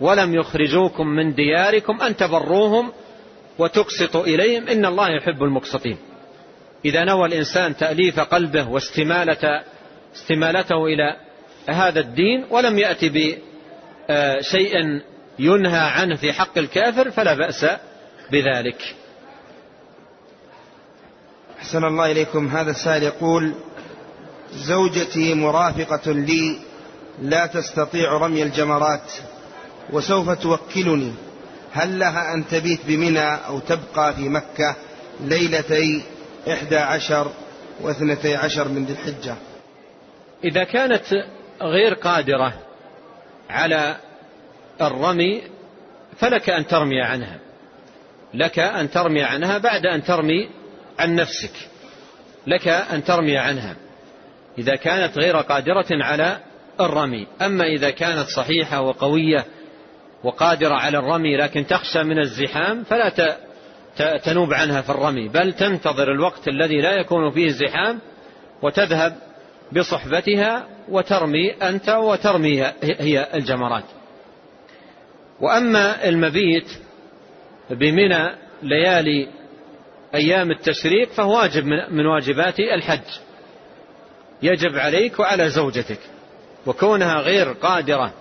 ولم 0.00 0.34
يخرجوكم 0.34 1.06
من 1.06 1.34
دياركم 1.34 2.00
أن 2.00 2.16
تبروهم 2.16 2.92
وتقسطوا 3.58 4.24
إليهم 4.24 4.68
إن 4.68 4.86
الله 4.86 5.08
يحب 5.10 5.42
المقسطين. 5.42 5.98
إذا 6.84 7.04
نوى 7.04 7.28
الإنسان 7.28 7.76
تأليف 7.76 8.20
قلبه 8.20 8.68
واستمالة 8.68 9.62
استمالته 10.16 10.86
إلى 10.86 11.16
هذا 11.68 12.00
الدين 12.00 12.46
ولم 12.50 12.78
يأتي 12.78 13.08
بشيء 13.08 14.74
ينهى 15.38 15.78
عنه 15.78 16.16
في 16.16 16.32
حق 16.32 16.58
الكافر 16.58 17.10
فلا 17.10 17.34
بأس 17.34 17.66
بذلك. 18.32 18.94
أحسن 21.58 21.84
الله 21.84 22.10
إليكم. 22.10 22.48
هذا 22.48 22.70
السائل 22.70 23.02
يقول 23.02 23.54
زوجتي 24.52 25.34
مرافقة 25.34 26.12
لي 26.12 26.58
لا 27.22 27.46
تستطيع 27.46 28.12
رمي 28.12 28.42
الجمرات 28.42 29.12
وسوف 29.92 30.30
توكلني. 30.30 31.12
هل 31.72 31.98
لها 31.98 32.34
أن 32.34 32.48
تبيت 32.48 32.80
بمنى 32.86 33.34
أو 33.34 33.58
تبقى 33.58 34.14
في 34.14 34.28
مكة؟ 34.28 34.76
ليلتي 35.20 36.02
إحدى 36.52 36.76
عشر 36.76 37.32
واثنتي 37.80 38.36
عشر 38.36 38.68
من 38.68 38.84
ذي 38.84 38.92
الحجة. 38.92 39.34
إذا 40.44 40.64
كانت 40.64 41.04
غير 41.64 41.94
قادرة 41.94 42.52
على 43.50 43.96
الرمي 44.80 45.42
فلك 46.16 46.50
أن 46.50 46.66
ترمي 46.66 47.00
عنها. 47.00 47.38
لك 48.34 48.58
أن 48.58 48.90
ترمي 48.90 49.22
عنها 49.22 49.58
بعد 49.58 49.86
أن 49.86 50.02
ترمي 50.04 50.48
عن 50.98 51.14
نفسك. 51.14 51.52
لك 52.46 52.68
أن 52.68 53.04
ترمي 53.04 53.36
عنها 53.36 53.76
إذا 54.58 54.76
كانت 54.76 55.18
غير 55.18 55.36
قادرة 55.36 55.86
على 55.90 56.38
الرمي. 56.80 57.26
أما 57.42 57.64
إذا 57.64 57.90
كانت 57.90 58.26
صحيحة 58.28 58.80
وقوية 58.80 59.44
وقادرة 60.24 60.74
على 60.74 60.98
الرمي 60.98 61.36
لكن 61.36 61.66
تخشى 61.66 62.02
من 62.02 62.18
الزحام 62.18 62.84
فلا 62.84 63.36
تنوب 64.24 64.52
عنها 64.52 64.80
في 64.82 64.90
الرمي. 64.90 65.28
بل 65.28 65.52
تنتظر 65.52 66.12
الوقت 66.12 66.48
الذي 66.48 66.80
لا 66.80 66.92
يكون 66.92 67.30
فيه 67.30 67.46
الزحام 67.46 68.00
وتذهب 68.62 69.16
بصحبتها 69.72 70.68
وترمي 70.88 71.50
أنت 71.50 71.88
وترمي 71.88 72.64
هي 72.82 73.28
الجمرات. 73.34 73.84
وأما 75.40 76.08
المبيت 76.08 76.68
بمنى 77.70 78.30
ليالي 78.62 79.28
أيام 80.14 80.50
التشريق 80.50 81.12
فهو 81.12 81.38
واجب 81.38 81.64
من 81.90 82.06
واجبات 82.06 82.60
الحج. 82.60 83.08
يجب 84.42 84.78
عليك 84.78 85.20
وعلى 85.20 85.50
زوجتك. 85.50 85.98
وكونها 86.66 87.14
غير 87.14 87.52
قادرة 87.52 88.12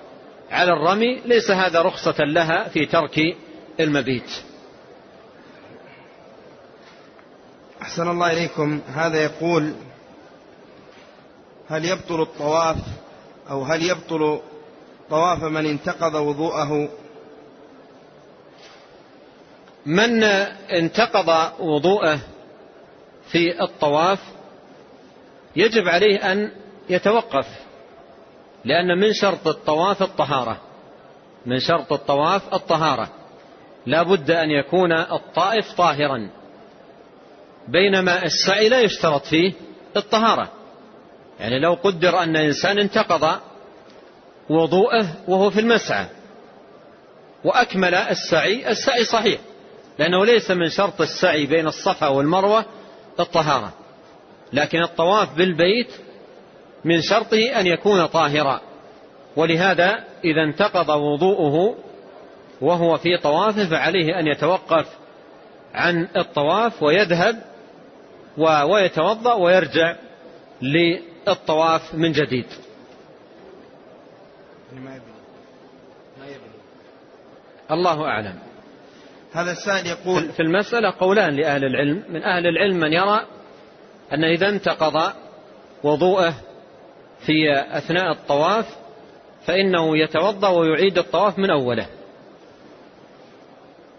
على 0.52 0.74
الرمي 0.74 1.22
ليس 1.26 1.52
هذا 1.52 1.82
رخصة 1.82 2.24
لها 2.24 2.68
في 2.68 2.86
ترك 2.86 3.20
المبيت. 3.80 4.44
أحسن 7.82 8.10
الله 8.10 8.32
إليكم. 8.32 8.82
هذا 8.96 9.24
يقول 9.24 9.74
هل 11.74 11.86
يبطل 11.86 12.22
الطواف 12.22 12.78
أو 13.50 13.64
هل 13.64 13.84
يبطل 13.84 14.40
طواف 15.10 15.44
من 15.44 15.66
انتقض 15.66 16.16
وضوءه؟ 16.16 16.90
من 19.86 20.24
انتقض 20.24 21.52
وضوءه 21.60 22.20
في 23.32 23.64
الطواف 23.64 24.20
يجب 25.56 25.88
عليه 25.88 26.32
أن 26.32 26.52
يتوقف 26.90 27.48
لأن 28.66 29.00
من 29.00 29.14
شرط 29.14 29.48
الطواف 29.48 30.02
الطهارة 30.04 30.58
من 31.46 31.60
شرط 31.60 31.94
الطواف 31.94 32.54
الطهارة. 32.54 33.10
لا 33.86 34.04
بد 34.04 34.32
أن 34.32 34.50
يكون 34.52 34.92
الطائف 34.92 35.72
طاهرا 35.72 36.30
بينما 37.68 38.24
السعي 38.26 38.70
لا 38.70 38.80
يشترط 38.80 39.26
فيه 39.26 39.54
الطهارة. 39.98 40.63
يعني 41.44 41.60
لو 41.60 41.74
قدر 41.74 42.24
أن 42.24 42.36
إنسان 42.36 42.80
انتقض 42.80 43.40
وضوءه 44.50 45.08
وهو 45.28 45.50
في 45.50 45.60
المسعى 45.60 46.06
وأكمل 47.44 47.96
السعي 47.96 48.72
السعي 48.72 49.06
صحيح 49.06 49.40
لأنه 50.00 50.26
ليس 50.26 50.52
من 50.52 50.70
شرط 50.70 51.02
السعي 51.02 51.46
بين 51.46 51.68
الصفا 51.68 52.08
والمروة 52.08 52.66
الطهارة 53.20 53.74
لكن 54.54 54.84
الطواف 54.84 55.38
بالبيت 55.38 55.92
من 56.86 57.02
شرطه 57.02 57.60
أن 57.60 57.68
يكون 57.68 58.06
طاهرا 58.06 58.62
ولهذا 59.36 60.04
إذا 60.24 60.44
انتقض 60.44 60.90
وضوءه 60.90 61.76
وهو 62.62 62.98
في 62.98 63.18
طوافه 63.18 63.70
فعليه 63.70 64.20
أن 64.20 64.28
يتوقف 64.28 64.86
عن 65.74 66.08
الطواف 66.18 66.84
ويذهب 66.84 67.42
ويتوضأ 68.38 69.34
ويرجع 69.34 69.96
من 71.94 72.12
جديد. 72.12 72.46
الله 77.72 78.06
أعلم. 78.06 78.40
هذا 79.34 79.52
السائل 79.52 79.88
يقول 79.88 80.32
في 80.32 80.40
المسألة 80.40 80.94
قولان 81.00 81.36
لأهل 81.36 81.66
العلم. 81.66 82.04
من 82.10 82.24
أهل 82.24 82.48
العلم 82.48 82.80
من 82.80 82.94
يرى 82.94 83.26
أن 84.14 84.24
إذا 84.24 84.50
انتقض 84.50 85.14
وضوءه 85.84 86.34
في 87.26 87.64
أثناء 87.78 88.12
الطواف 88.12 88.66
فإنه 89.46 89.98
يتوضأ 89.98 90.50
ويعيد 90.50 90.98
الطواف 90.98 91.40
من 91.40 91.52
أوله. 91.52 91.88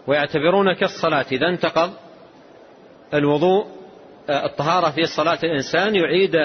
ويعتبرون 0.07 0.73
كالصلاة. 0.73 1.25
إذا 1.31 1.47
انتقض 1.49 1.93
الوضوء 3.13 3.67
الطهارة 4.29 4.89
في 4.89 5.05
صلاة 5.05 5.39
الإنسان 5.43 5.95
يعيد 5.95 6.35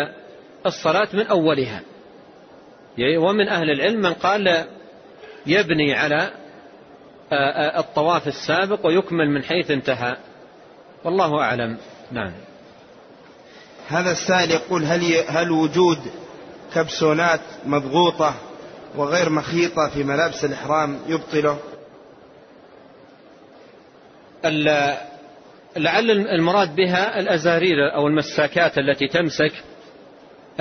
الصلاة 0.66 1.08
من 1.12 1.26
أولها. 1.26 1.82
ومن 3.18 3.48
أهل 3.48 3.70
العلم 3.70 4.00
من 4.00 4.12
قال 4.12 4.64
يبني 5.46 5.94
على 5.94 6.30
الطواف 7.78 8.28
السابق 8.28 8.86
ويكمل 8.86 9.30
من 9.30 9.42
حيث 9.42 9.70
انتهى. 9.70 10.16
والله 11.04 11.40
أعلم. 11.40 11.76
نعم. 12.12 12.32
هذا 13.88 14.10
السائل 14.10 14.50
يقول 14.50 14.84
هل 14.84 15.14
هل 15.28 15.50
وجود 15.50 15.98
كبسونات 16.74 17.40
مضغوطة 17.66 18.34
وغير 18.96 19.30
مخيطة 19.30 19.88
في 19.88 20.04
ملابس 20.04 20.44
الإحرام 20.44 20.98
يبطله؟ 21.06 21.58
لعل 25.76 26.10
المراد 26.10 26.76
بها 26.76 27.20
الأزارير 27.20 27.94
أو 27.94 28.06
المساكات 28.06 28.78
التي 28.78 29.08
تمسك. 29.08 29.52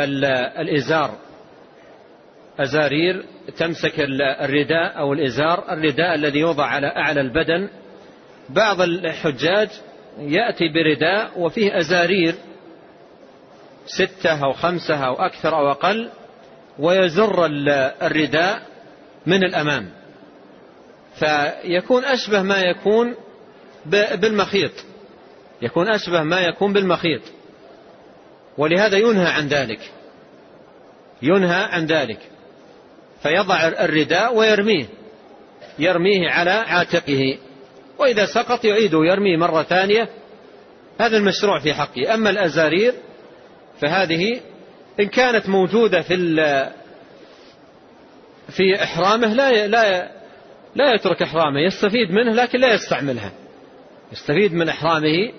الإزار. 0.04 1.18
أزارير 2.60 3.26
تمسك 3.58 4.00
الرداء 4.42 5.00
أو 5.00 5.14
الإزار. 5.14 5.74
الرداء 5.74 6.16
الذي 6.16 6.40
يوضع 6.40 6.66
على 6.66 6.88
أعلى 6.88 7.22
البدن. 7.22 7.70
بعض 8.50 8.82
الحجاج 8.82 9.70
يأتي 10.20 10.70
برداء 10.74 11.32
وفيه 11.42 11.78
أزارير 11.78 12.36
ستة 13.86 14.44
أو 14.44 14.54
خمسة 14.54 14.96
أو 14.96 15.14
أكثر 15.14 15.56
أو 15.56 15.72
أقل 15.72 16.10
ويزر 16.80 17.46
الرداء 18.02 18.62
من 19.26 19.44
الأمام. 19.44 19.90
فيكون 21.16 22.06
أشبه 22.06 22.42
ما 22.42 22.62
يكون 22.62 23.16
بالمخيط. 24.16 24.72
يكون 25.62 25.90
أشبه 25.90 26.24
ما 26.24 26.40
يكون 26.40 26.74
بالمخيط. 26.74 27.22
ولهذا 28.60 28.98
ينهى 28.98 29.28
عن 29.28 29.48
ذلك. 29.48 29.80
ينهى 31.22 31.64
عن 31.64 31.86
ذلك. 31.86 32.20
فيضع 33.24 33.68
الرداء 33.68 34.36
ويرميه. 34.36 34.86
يرميه 35.80 36.30
على 36.30 36.52
عاتقه. 36.52 37.38
وإذا 37.98 38.26
سقط 38.26 38.66
يعيد 38.66 38.94
يرميه 38.94 39.38
مرة 39.38 39.64
ثانية. 39.64 40.10
هذا 41.00 41.18
المشروع 41.18 41.60
في 41.60 41.74
حقه 41.74 42.14
أما 42.14 42.30
الأزارير 42.30 42.94
فهذه 43.82 44.40
إن 45.00 45.08
كانت 45.08 45.50
موجودة 45.50 46.02
في 46.02 46.16
في 48.50 48.84
إحرامه 48.84 49.34
لا 49.34 49.68
لا 49.68 50.12
لا 50.76 50.94
يترك 50.94 51.22
إحرامه. 51.22 51.60
يستفيد 51.60 52.12
منه 52.12 52.34
لكن 52.34 52.60
لا 52.60 52.74
يستعملها. 52.74 53.32
يستفيد 54.12 54.54
من 54.54 54.70
إحرامه 54.70 55.32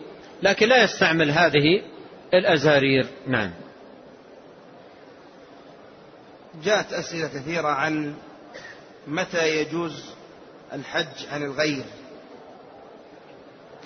لكن 0.42 0.68
لا 0.68 0.85
يستعمل 0.85 1.30
هذه 1.30 1.83
الأزارير 2.34 3.06
نعم. 3.26 3.50
جاءت 6.64 6.92
أسئلة 6.92 7.28
كثيرة 7.28 7.68
عن 7.68 8.14
متى 9.06 9.60
يجوز 9.60 10.04
الحج 10.72 11.26
عن 11.32 11.42
الغير. 11.42 11.84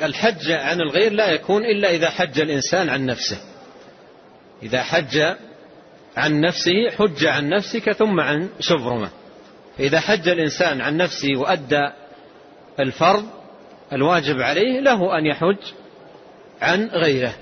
الحج 0.03 0.51
عن 0.51 0.81
الغير 0.81 1.13
لا 1.13 1.31
يكون 1.31 1.65
إلا 1.65 1.91
إذا 1.91 2.11
حج 2.11 2.41
الإنسان 2.41 2.89
عن 2.89 3.07
نفسه. 3.07 3.41
إذا 4.63 4.83
حج 4.83 5.37
عن 6.17 6.41
نفسه 6.41 6.91
حج 6.99 7.27
عن 7.27 7.49
نفسك 7.49 7.93
ثم 7.93 8.21
عن 8.21 8.49
شبرمة 8.61 9.11
فإذا 9.79 10.01
حج 10.01 10.29
الإنسان 10.29 10.81
عن 10.81 10.97
نفسه 10.97 11.37
وأدى 11.37 11.91
الفرض 12.81 13.27
الواجب 13.93 14.41
عليه 14.41 14.81
له 14.81 15.19
أن 15.19 15.27
يحج 15.27 15.73
عن 16.63 16.87
غيره. 16.87 17.35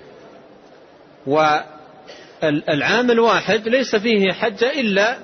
والعام 1.26 3.10
الواحد 3.10 3.68
ليس 3.68 3.96
فيه 3.96 4.32
حج 4.32 4.64
إلا 4.64 5.18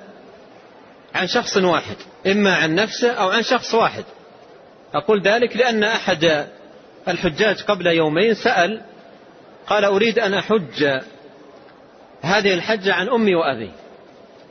عن 1.15 1.27
شخص 1.27 1.57
واحد 1.57 1.95
إما 2.27 2.55
عن 2.55 2.75
نفسه 2.75 3.11
أو 3.11 3.29
عن 3.29 3.43
شخص 3.43 3.73
واحد. 3.73 4.03
أقول 4.93 5.21
ذلك 5.21 5.57
لأن 5.57 5.83
أحد 5.83 6.47
الحجاج 7.07 7.61
قبل 7.61 7.87
يومين 7.87 8.33
سأل 8.33 8.81
قال 9.67 9.85
أريد 9.85 10.19
أن 10.19 10.33
أحج 10.33 10.99
هذه 12.21 12.53
الحجة 12.53 12.93
عن 12.93 13.09
أمي 13.09 13.35
وأبي. 13.35 13.71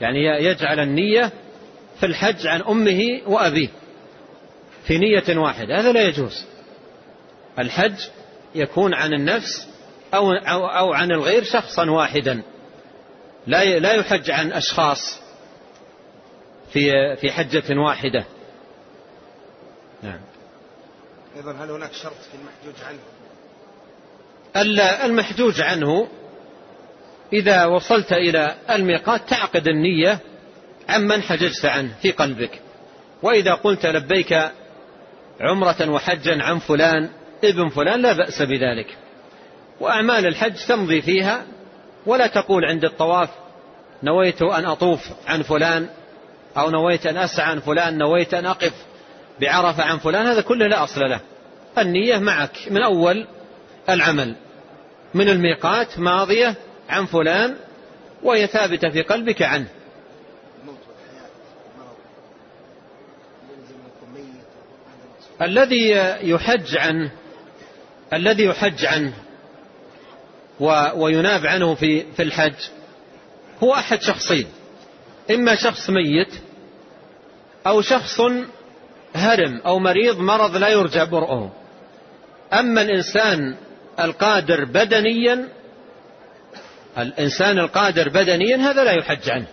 يعني 0.00 0.24
يجعل 0.44 0.80
النية 0.80 1.32
في 2.00 2.06
الحج 2.06 2.46
عن 2.46 2.62
أمه 2.62 3.20
وأبيه 3.26 3.68
في 4.86 4.98
نية 4.98 5.38
واحدة 5.38 5.80
هذا 5.80 5.92
لا 5.92 6.02
يجوز. 6.02 6.44
الحج 7.58 7.96
يكون 8.54 8.94
عن 8.94 9.14
النفس 9.14 9.68
أو, 10.14 10.32
أو, 10.32 10.66
أو 10.66 10.92
عن 10.92 11.12
الغير 11.12 11.44
شخصا 11.44 11.90
واحدا. 11.90 12.42
لا 13.46 13.78
لا 13.78 13.92
يحج 13.92 14.30
عن 14.30 14.52
أشخاص 14.52 15.20
في 16.72 17.16
في 17.16 17.32
حجة 17.32 17.80
واحدة. 17.80 18.24
نعم. 20.02 20.20
أيضا 21.36 21.52
هل 21.52 21.70
هناك 21.70 21.92
شرط 21.92 22.12
في 22.12 22.34
المحجوج 22.34 22.84
عنه؟ 22.88 22.98
المحجوج 25.04 25.60
عنه 25.60 26.08
إذا 27.32 27.64
وصلت 27.64 28.12
إلى 28.12 28.54
الميقات 28.70 29.28
تعقد 29.28 29.68
النية 29.68 30.18
عمن 30.88 31.22
حججت 31.22 31.64
عنه 31.64 31.94
في 32.02 32.10
قلبك. 32.10 32.60
وإذا 33.22 33.54
قلت 33.54 33.86
لبيك 33.86 34.50
عمرة 35.40 35.90
وحجا 35.90 36.42
عن 36.42 36.58
فلان 36.58 37.10
ابن 37.44 37.68
فلان 37.68 38.02
لا 38.02 38.12
بأس 38.12 38.42
بذلك. 38.42 38.96
وأعمال 39.80 40.26
الحج 40.26 40.66
تمضي 40.68 41.02
فيها 41.02 41.42
ولا 42.06 42.26
تقول 42.26 42.64
عند 42.64 42.84
الطواف 42.84 43.28
نويت 44.02 44.42
أن 44.42 44.64
أطوف 44.64 45.00
عن 45.26 45.42
فلان 45.42 45.88
أو 46.56 46.70
نويت 46.70 47.06
أن 47.06 47.16
أسعى 47.16 47.46
عن 47.46 47.60
فلان 47.60 47.98
نويت 47.98 48.34
أن 48.34 48.46
أقف 48.46 48.72
بعرفة 49.40 49.84
عن 49.84 49.98
فلان 49.98 50.26
هذا 50.26 50.40
كله 50.40 50.66
لا 50.66 50.84
أصل 50.84 51.00
له. 51.00 51.20
النية 51.78 52.18
معك 52.18 52.58
من 52.70 52.82
أول 52.82 53.26
العمل 53.88 54.34
من 55.14 55.28
الميقات 55.28 55.98
ماضية 55.98 56.54
عن 56.88 57.06
فلان 57.06 57.56
وهي 58.22 58.46
ثابتة 58.46 58.90
في 58.90 59.02
قلبك 59.02 59.42
عنه. 59.42 59.68
الذي 65.42 65.90
يحج 66.22 66.76
عنه 66.76 67.10
الذي 68.12 68.44
يحج 68.44 68.84
عنه 68.86 69.12
ويناب 70.94 71.46
عنه 71.46 71.74
في 71.74 72.12
في 72.12 72.22
الحج. 72.22 72.54
هو 73.62 73.74
أحد 73.74 74.02
شخصين. 74.02 74.46
إما 75.30 75.54
شخص 75.54 75.90
ميت 75.90 76.34
أو 77.66 77.80
شخص 77.80 78.20
هرم 79.14 79.60
أو 79.66 79.78
مريض 79.78 80.18
مرض 80.18 80.56
لا 80.56 80.68
يرجى 80.68 81.04
برؤه. 81.04 81.52
أما 82.52 82.82
الإنسان 82.82 83.56
القادر 84.00 84.64
بدنيا 84.64 85.48
الإنسان 86.98 87.58
القادر 87.58 88.08
بدنيا 88.08 88.56
هذا 88.56 88.84
لا 88.84 88.92
يحج 88.92 89.30
عنه. 89.30 89.46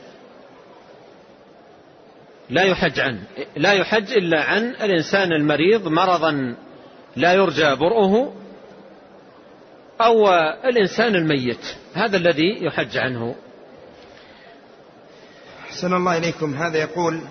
لا 2.49 2.63
يحج 2.63 2.99
عنه. 2.99 3.23
لا 3.55 3.73
يحج 3.73 4.11
إلا 4.11 4.43
عن 4.43 4.75
الإنسان 4.81 5.31
المريض 5.31 5.87
مرضا 5.87 6.55
لا 7.15 7.33
يرجى 7.33 7.75
برؤه. 7.75 8.33
أو 10.01 10.29
الإنسان 10.65 11.15
الميت 11.15 11.75
هذا 11.93 12.17
الذي 12.17 12.65
يحج 12.65 12.97
عنه. 12.97 13.35
أحسن 15.69 15.93
الله 15.93 16.17
إليكم. 16.17 16.53
هذا 16.53 16.77
يقول 16.77 17.21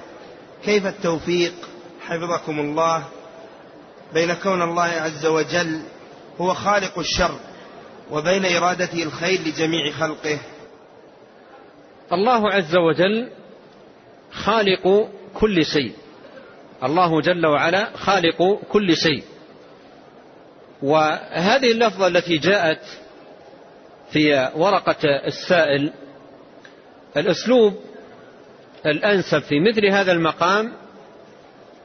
كيف 0.64 0.86
التوفيق 0.86 1.54
حفظكم 2.00 2.60
الله 2.60 3.04
بين 4.14 4.34
كون 4.34 4.62
الله 4.62 4.82
عز 4.82 5.26
وجل 5.26 5.80
هو 6.40 6.54
خالق 6.54 6.98
الشر 6.98 7.38
وبين 8.10 8.44
إرادته 8.56 9.02
الخير 9.02 9.40
لجميع 9.40 9.92
خلقه؟ 9.92 10.38
الله 12.12 12.48
عز 12.52 12.76
وجل 12.76 13.30
خالق 14.32 15.08
كل 15.34 15.64
شيء. 15.64 15.92
الله 16.82 17.20
جل 17.20 17.46
وعلا 17.46 17.96
خالق 17.96 18.60
كل 18.68 18.96
شيء. 18.96 19.22
وهذه 20.84 21.72
اللفظة 21.72 22.06
التي 22.06 22.38
جاءت 22.38 22.80
في 24.10 24.50
ورقة 24.56 24.96
السائل 25.26 25.92
الأسلوب 27.16 27.74
الأنسب 28.86 29.38
في 29.38 29.60
مثل 29.60 29.86
هذا 29.86 30.12
المقام 30.12 30.72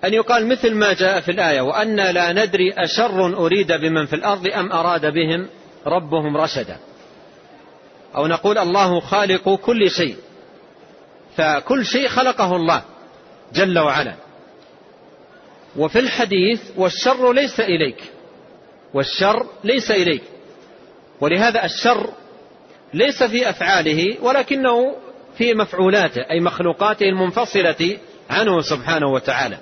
أن 0.04 0.14
يقال 0.14 0.48
مثل 0.48 0.74
ما 0.74 0.94
جاء 0.94 1.20
في 1.20 1.32
الآية 1.32 1.62
وأن 1.62 1.96
لا 1.96 2.34
ندري 2.34 2.74
أشر 2.74 3.46
أريد 3.46 3.72
بمن 3.72 4.06
في 4.06 4.16
الأرض 4.16 4.48
أم 4.48 4.72
أراد 4.72 5.06
بهم 5.06 5.48
ربهم 5.86 6.38
رشدا. 6.38 6.78
أو 8.16 8.28
نقول 8.28 8.58
الله 8.58 9.00
خالق 9.00 9.56
كل 9.56 9.92
شيء 9.92 10.16
فكل 11.38 11.86
شيء 11.86 12.08
خلقه 12.08 12.56
الله 12.56 12.84
جل 13.54 13.80
وعلا. 13.80 14.14
وفي 15.78 16.00
الحديث 16.00 16.62
والشر 16.78 17.34
ليس 17.34 17.60
إليك. 17.60 18.04
والشر 18.94 19.48
ليس 19.64 19.92
إليك. 19.92 20.24
ولهذا 21.22 21.66
الشر 21.66 22.10
ليس 22.94 23.24
في 23.24 23.50
أفعاله 23.50 24.18
ولكنه 24.22 24.96
في 25.38 25.54
مفعولاته 25.54 26.22
أي 26.32 26.40
مخلوقاته 26.40 27.04
المنفصلة 27.04 27.98
عنه 28.30 28.62
سبحانه 28.62 29.08
وتعالى. 29.08 29.58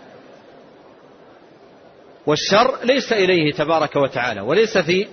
والشر 2.25 2.77
ليس 2.83 3.13
إليه 3.13 3.53
تبارك 3.53 3.95
وتعالى 3.95 4.41
وليس 4.41 4.77
في 4.77 5.07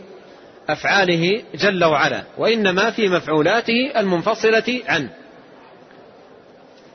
أفعاله 0.69 1.43
جل 1.55 1.85
وعلا 1.85 2.23
وإنما 2.39 2.91
في 2.91 3.09
مفعولاته 3.09 3.93
المنفصلة 3.97 4.81
عنه. 4.87 5.11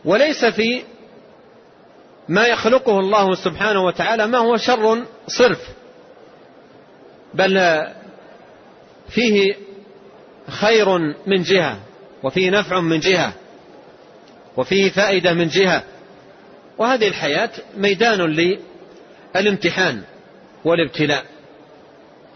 وليس 0.06 0.46
في 0.46 0.82
ما 2.28 2.48
يخلقه 2.48 3.00
الله 3.00 3.36
سبحانه 3.36 3.86
وتعالى 3.86 4.28
ما 4.28 4.38
هو 4.38 4.58
شر 4.58 5.06
صرف. 5.28 5.70
بل 7.34 7.84
فيه 9.10 9.56
خير 10.50 10.98
من 11.28 11.44
جهة 11.44 11.80
وفيه 12.24 12.50
نفع 12.50 12.80
من 12.80 13.00
جهة 13.00 13.34
وفيه 14.58 14.90
فائدة 14.90 15.34
من 15.34 15.48
جهة. 15.48 15.84
وهذه 16.78 17.08
الحياة 17.08 17.50
ميدان 17.78 18.58
للامتحان 19.36 20.02
والابتلاء. 20.66 21.26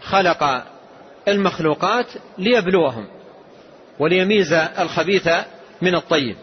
خلق 0.02 0.64
المخلوقات 1.28 2.06
ليبلوهم 2.38 3.06
وليميز 3.98 4.52
الخبيث 4.52 5.28
من 5.82 5.94
الطيب. 5.94 6.36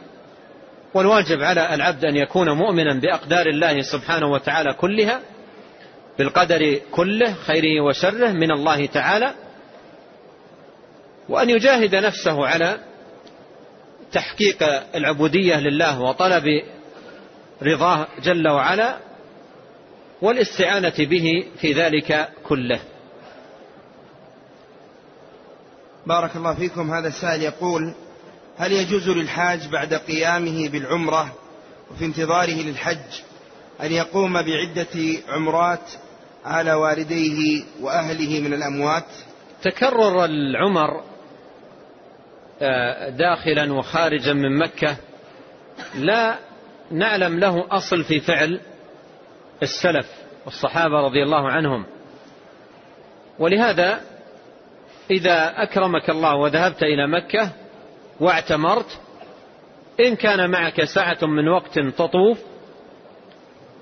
والواجب 0.94 1.42
على 1.42 1.74
العبد 1.76 2.06
أن 2.06 2.16
يكون 2.16 2.50
مؤمنا 2.50 3.00
بأقدار 3.00 3.46
الله 3.46 3.82
سبحانه 3.82 4.32
وتعالى 4.32 4.74
كلها 4.74 5.20
بالقدر 6.18 6.80
كله 6.92 7.34
خيره 7.34 7.84
وشره 7.84 8.32
من 8.32 8.52
الله 8.52 8.86
تعالى 8.86 9.34
وأن 11.30 11.50
يجاهد 11.50 11.96
نفسه 11.96 12.48
على 12.48 12.80
تحقيق 14.12 14.64
العبودية 14.96 15.56
لله 15.56 16.02
وطلب 16.02 16.44
رضاه 17.64 18.08
جل 18.24 18.48
وعلا 18.48 18.98
والاستعانة 20.22 20.94
به 21.00 21.46
في 21.62 21.74
ذلك 21.74 22.30
كله. 22.44 22.80
بارك 26.06 26.36
الله 26.36 26.54
فيكم. 26.56 26.94
هذا 26.94 27.08
السائل 27.08 27.42
يقول 27.42 27.94
هل 28.58 28.72
يجوز 28.72 29.10
للحاج 29.10 29.68
بعد 29.68 29.94
قيامه 29.94 30.70
بالعمرة 30.70 31.36
وفي 31.92 32.06
انتظاره 32.06 32.62
للحج 32.62 33.22
أن 33.84 33.92
يقوم 33.92 34.34
بعدة 34.34 35.20
عمرات 35.30 35.92
على 36.46 36.74
والديه 36.74 37.64
وأهله 37.82 38.40
من 38.40 38.54
الأموات. 38.54 39.06
تكرر 39.62 40.26
العمر 40.26 41.04
آه، 42.62 43.10
داخلا 43.10 43.74
وخارجا 43.74 44.34
من 44.34 44.58
مكة. 44.58 44.98
لا 45.96 46.40
نعلم 46.92 47.40
له 47.40 47.68
أصل 47.72 48.04
في 48.04 48.20
فعل 48.20 48.60
السلف 49.64 50.08
والصحابة 50.46 51.02
رضي 51.02 51.24
الله 51.24 51.50
عنهم. 51.50 51.86
ولهذا 53.40 54.02
إذا 55.12 55.64
أكرمك 55.64 56.10
الله 56.10 56.36
وذهبت 56.36 56.84
إلى 56.84 57.08
مكة 57.08 57.52
واعتمرت 58.20 59.00
إن 60.00 60.16
كان 60.16 60.52
معك 60.52 60.84
ساعة 60.84 61.18
من 61.22 61.48
وقت 61.48 61.80
تطوف 61.80 62.51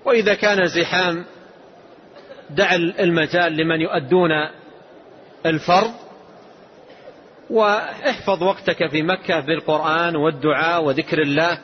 وإذا 0.06 0.34
كان 0.34 0.66
زحام 0.68 1.26
دع 2.50 2.76
المجال 2.76 3.58
لمن 3.58 3.82
يؤدون 3.82 4.32
الفرض. 5.46 5.92
واحفظ 7.50 8.44
وقتك 8.44 8.88
في 8.92 9.02
مكة 9.04 9.40
بالقرآن 9.40 10.16
والدعاء 10.16 10.84
وذكر 10.84 11.22
الله 11.22 11.60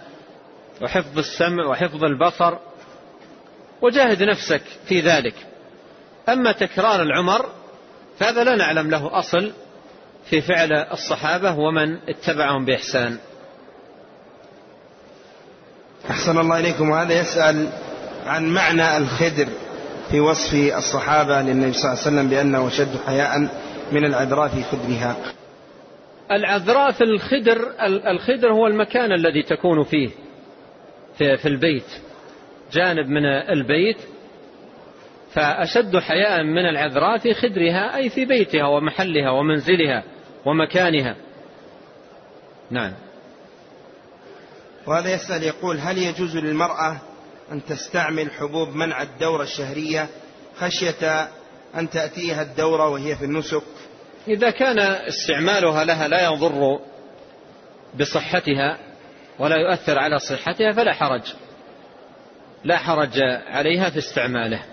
وحفظ 0.81 1.17
السمع 1.17 1.65
وحفظ 1.65 2.03
البصر 2.03 2.57
وجاهد 3.81 4.23
نفسك 4.23 4.61
في 4.87 4.99
ذلك. 5.01 5.35
أما 6.29 6.51
تكرار 6.51 7.01
العمر 7.01 7.49
فهذا 8.19 8.43
لا 8.43 8.55
نعلم 8.55 8.89
له 8.89 9.19
أصل 9.19 9.51
في 10.29 10.41
فعل 10.41 10.73
الصحابة 10.73 11.59
ومن 11.59 11.97
اتبعهم 12.09 12.65
بإحسان. 12.65 13.17
أحسن 16.09 16.37
الله 16.37 16.59
إليكم. 16.59 16.89
وهذا 16.89 17.19
يسأل 17.19 17.69
عن 18.25 18.53
معنى 18.53 18.97
الخدر 18.97 19.47
في 20.11 20.19
وصف 20.19 20.53
الصحابة 20.53 21.41
للنبي 21.41 21.73
صلى 21.73 21.91
الله 21.91 22.01
عليه 22.01 22.11
وسلم 22.11 22.29
بأنه 22.29 22.69
شد 22.69 22.97
حياء 23.05 23.39
من 23.91 24.05
العذراء 24.05 24.47
في 24.47 24.63
خدرها. 24.63 25.17
العذراء 26.31 26.91
في 26.91 27.03
الخدر 27.03 27.71
الخدر 28.07 28.53
هو 28.53 28.67
المكان 28.67 29.11
الذي 29.11 29.43
تكون 29.43 29.83
فيه 29.83 30.09
في, 31.17 31.37
في 31.37 31.47
البيت 31.47 32.01
جانب 32.71 33.07
من 33.09 33.25
البيت. 33.25 33.97
فأشد 35.33 35.97
حياء 35.97 36.43
من 36.43 36.65
العذراء 36.69 37.17
في 37.17 37.33
خدرها 37.33 37.95
أي 37.95 38.09
في 38.09 38.25
بيتها 38.25 38.67
ومحلها 38.67 39.31
ومنزلها 39.31 40.03
ومكانها. 40.45 41.15
نعم. 42.71 42.93
وهذا 44.87 45.13
يسأل 45.13 45.43
يقول 45.43 45.77
هل 45.77 45.97
يجوز 45.97 46.37
للمرأة 46.37 47.01
أن 47.51 47.65
تستعمل 47.65 48.31
حبوب 48.31 48.69
منع 48.69 49.01
الدورة 49.01 49.43
الشهرية 49.43 50.09
خشية 50.57 51.29
أن 51.75 51.89
تأتيها 51.89 52.41
الدورة 52.41 52.89
وهي 52.89 53.15
في 53.15 53.25
النسك. 53.25 53.63
إذا 54.27 54.49
كان 54.49 54.79
استعمالها 54.79 55.83
لها 55.83 56.07
لا 56.07 56.23
يضر 56.23 56.79
بصحتها 57.99 58.77
ولا 59.39 59.55
يؤثر 59.55 59.99
على 59.99 60.19
صحتها 60.19 60.71
فلا 60.71 60.93
حرج. 60.93 61.33
لا 62.63 62.77
حرج 62.77 63.19
عليها 63.47 63.89
في 63.89 63.99
استعماله. 63.99 64.65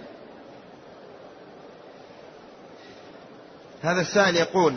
هذا 3.82 4.00
السائل 4.00 4.36
يقول 4.36 4.74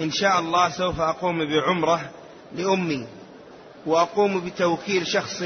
إن 0.00 0.10
شاء 0.10 0.40
الله 0.40 0.70
سوف 0.70 1.00
أقوم 1.00 1.44
بعمرة 1.44 2.10
لأمي 2.54 3.06
وأقوم 3.86 4.40
بتوكيل 4.40 5.06
شخص 5.06 5.42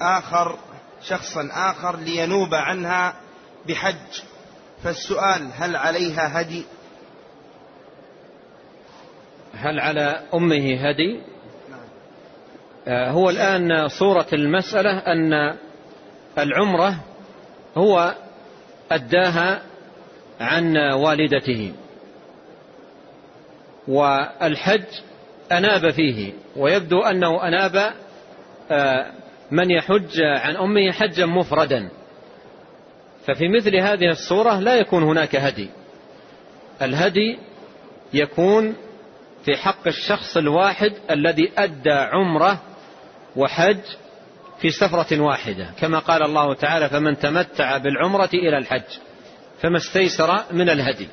آخر 0.00 0.58
شخصا 1.02 1.48
آخر 1.52 1.96
لينوب 1.96 2.54
عنها 2.54 3.14
بحج. 3.68 4.22
فالسؤال 4.84 5.50
هل 5.54 5.76
عليها 5.76 6.40
هدي؟ 6.40 6.64
هل 9.54 9.80
على 9.80 10.22
أمه 10.34 10.88
هدي؟ 10.88 11.20
آه، 12.88 13.10
هو 13.10 13.30
الآن 13.30 13.88
صورة 13.88 14.26
المسألة 14.32 14.98
أن 14.98 15.56
العمرة 16.38 16.94
هو 17.76 18.14
أداها 18.90 19.62
عن 20.40 20.76
والدته 20.76 21.72
والحج 23.88 24.84
أناب 25.52 25.90
فيه 25.90 26.32
ويبدو 26.56 27.00
أنه 27.00 27.48
أناب 27.48 27.92
آه، 28.70 29.06
من 29.50 29.70
يحج 29.70 30.20
عن 30.20 30.56
أمه 30.56 30.92
حجا 30.92 31.26
مفردا. 31.26 31.88
ففي 33.26 33.48
مثل 33.48 33.76
هذه 33.76 34.10
الصورة 34.10 34.60
لا 34.60 34.74
يكون 34.74 35.02
هناك 35.02 35.36
هدي. 35.36 35.70
الهدي 36.82 37.38
يكون 38.12 38.76
في 39.44 39.56
حق 39.56 39.86
الشخص 39.86 40.36
الواحد 40.36 40.92
الذي 41.10 41.52
أدى 41.58 41.92
عمره 41.92 42.62
وحج 43.36 43.80
في 44.58 44.70
سفرة 44.70 45.20
واحدة. 45.20 45.70
كما 45.80 45.98
قال 45.98 46.22
الله 46.22 46.54
تعالى 46.54 46.88
فمن 46.88 47.18
تمتع 47.18 47.76
بالعمرة 47.76 48.30
إلى 48.34 48.58
الحج 48.58 48.98
فما 49.62 49.76
استيسر 49.76 50.44
من 50.52 50.70
الهدي. 50.70 51.08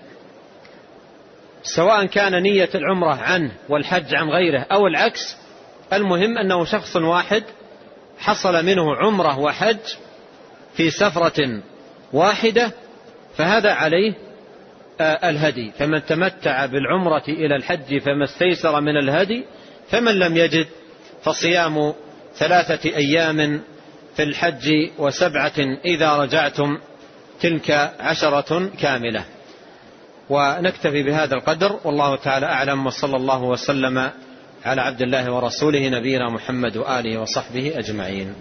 سواء 1.63 2.06
كان 2.06 2.43
نية 2.43 2.69
العمرة 2.76 3.15
عنه 3.15 3.52
والحج 3.69 4.15
عن 4.15 4.30
غيره 4.30 4.65
أو 4.72 4.88
العكس 4.88 5.38
المهم 5.93 6.38
أنه 6.38 6.65
شخص 6.65 6.96
واحد 6.96 7.43
حصل 8.19 8.65
منه 8.65 8.95
عمرة 8.95 9.39
وحج 9.39 9.78
في 10.73 10.89
سفرة 10.89 11.62
واحدة 12.13 12.71
فهذا 13.38 13.71
عليه 13.71 14.13
آه، 15.02 15.30
الهدي. 15.30 15.71
فمن 15.80 16.06
تمتع 16.06 16.65
بالعمرة 16.65 17.23
إلى 17.28 17.56
الحج 17.56 17.97
فما 17.97 18.23
استيسر 18.23 18.82
من 18.82 18.97
الهدي 18.97 19.45
فمن 19.89 20.12
لم 20.19 20.38
يجد 20.38 20.67
فصيام 21.23 21.93
ثلاثة 22.36 22.89
أيام 22.89 23.62
في 24.15 24.23
الحج 24.23 24.69
وسبعة 24.97 25.60
إذا 25.86 26.17
رجعتم 26.17 26.78
تلك 27.41 27.71
عشرة 27.99 28.71
كاملة. 28.82 29.26
ونكتفي 30.30 31.04
بهذا 31.04 31.36
القدر 31.36 31.80
والله 31.84 32.15
تعالى 32.15 32.45
أعلم 32.45 32.86
وصلى 32.86 33.15
الله 33.15 33.43
وسلم 33.43 34.12
على 34.65 34.82
عبد 34.82 35.02
الله 35.02 35.32
ورسوله 35.32 35.89
نبينا 35.89 36.30
محمد 36.30 36.78
وآله 36.78 37.21
وصحبه 37.21 37.80
أجمعين. 37.80 38.34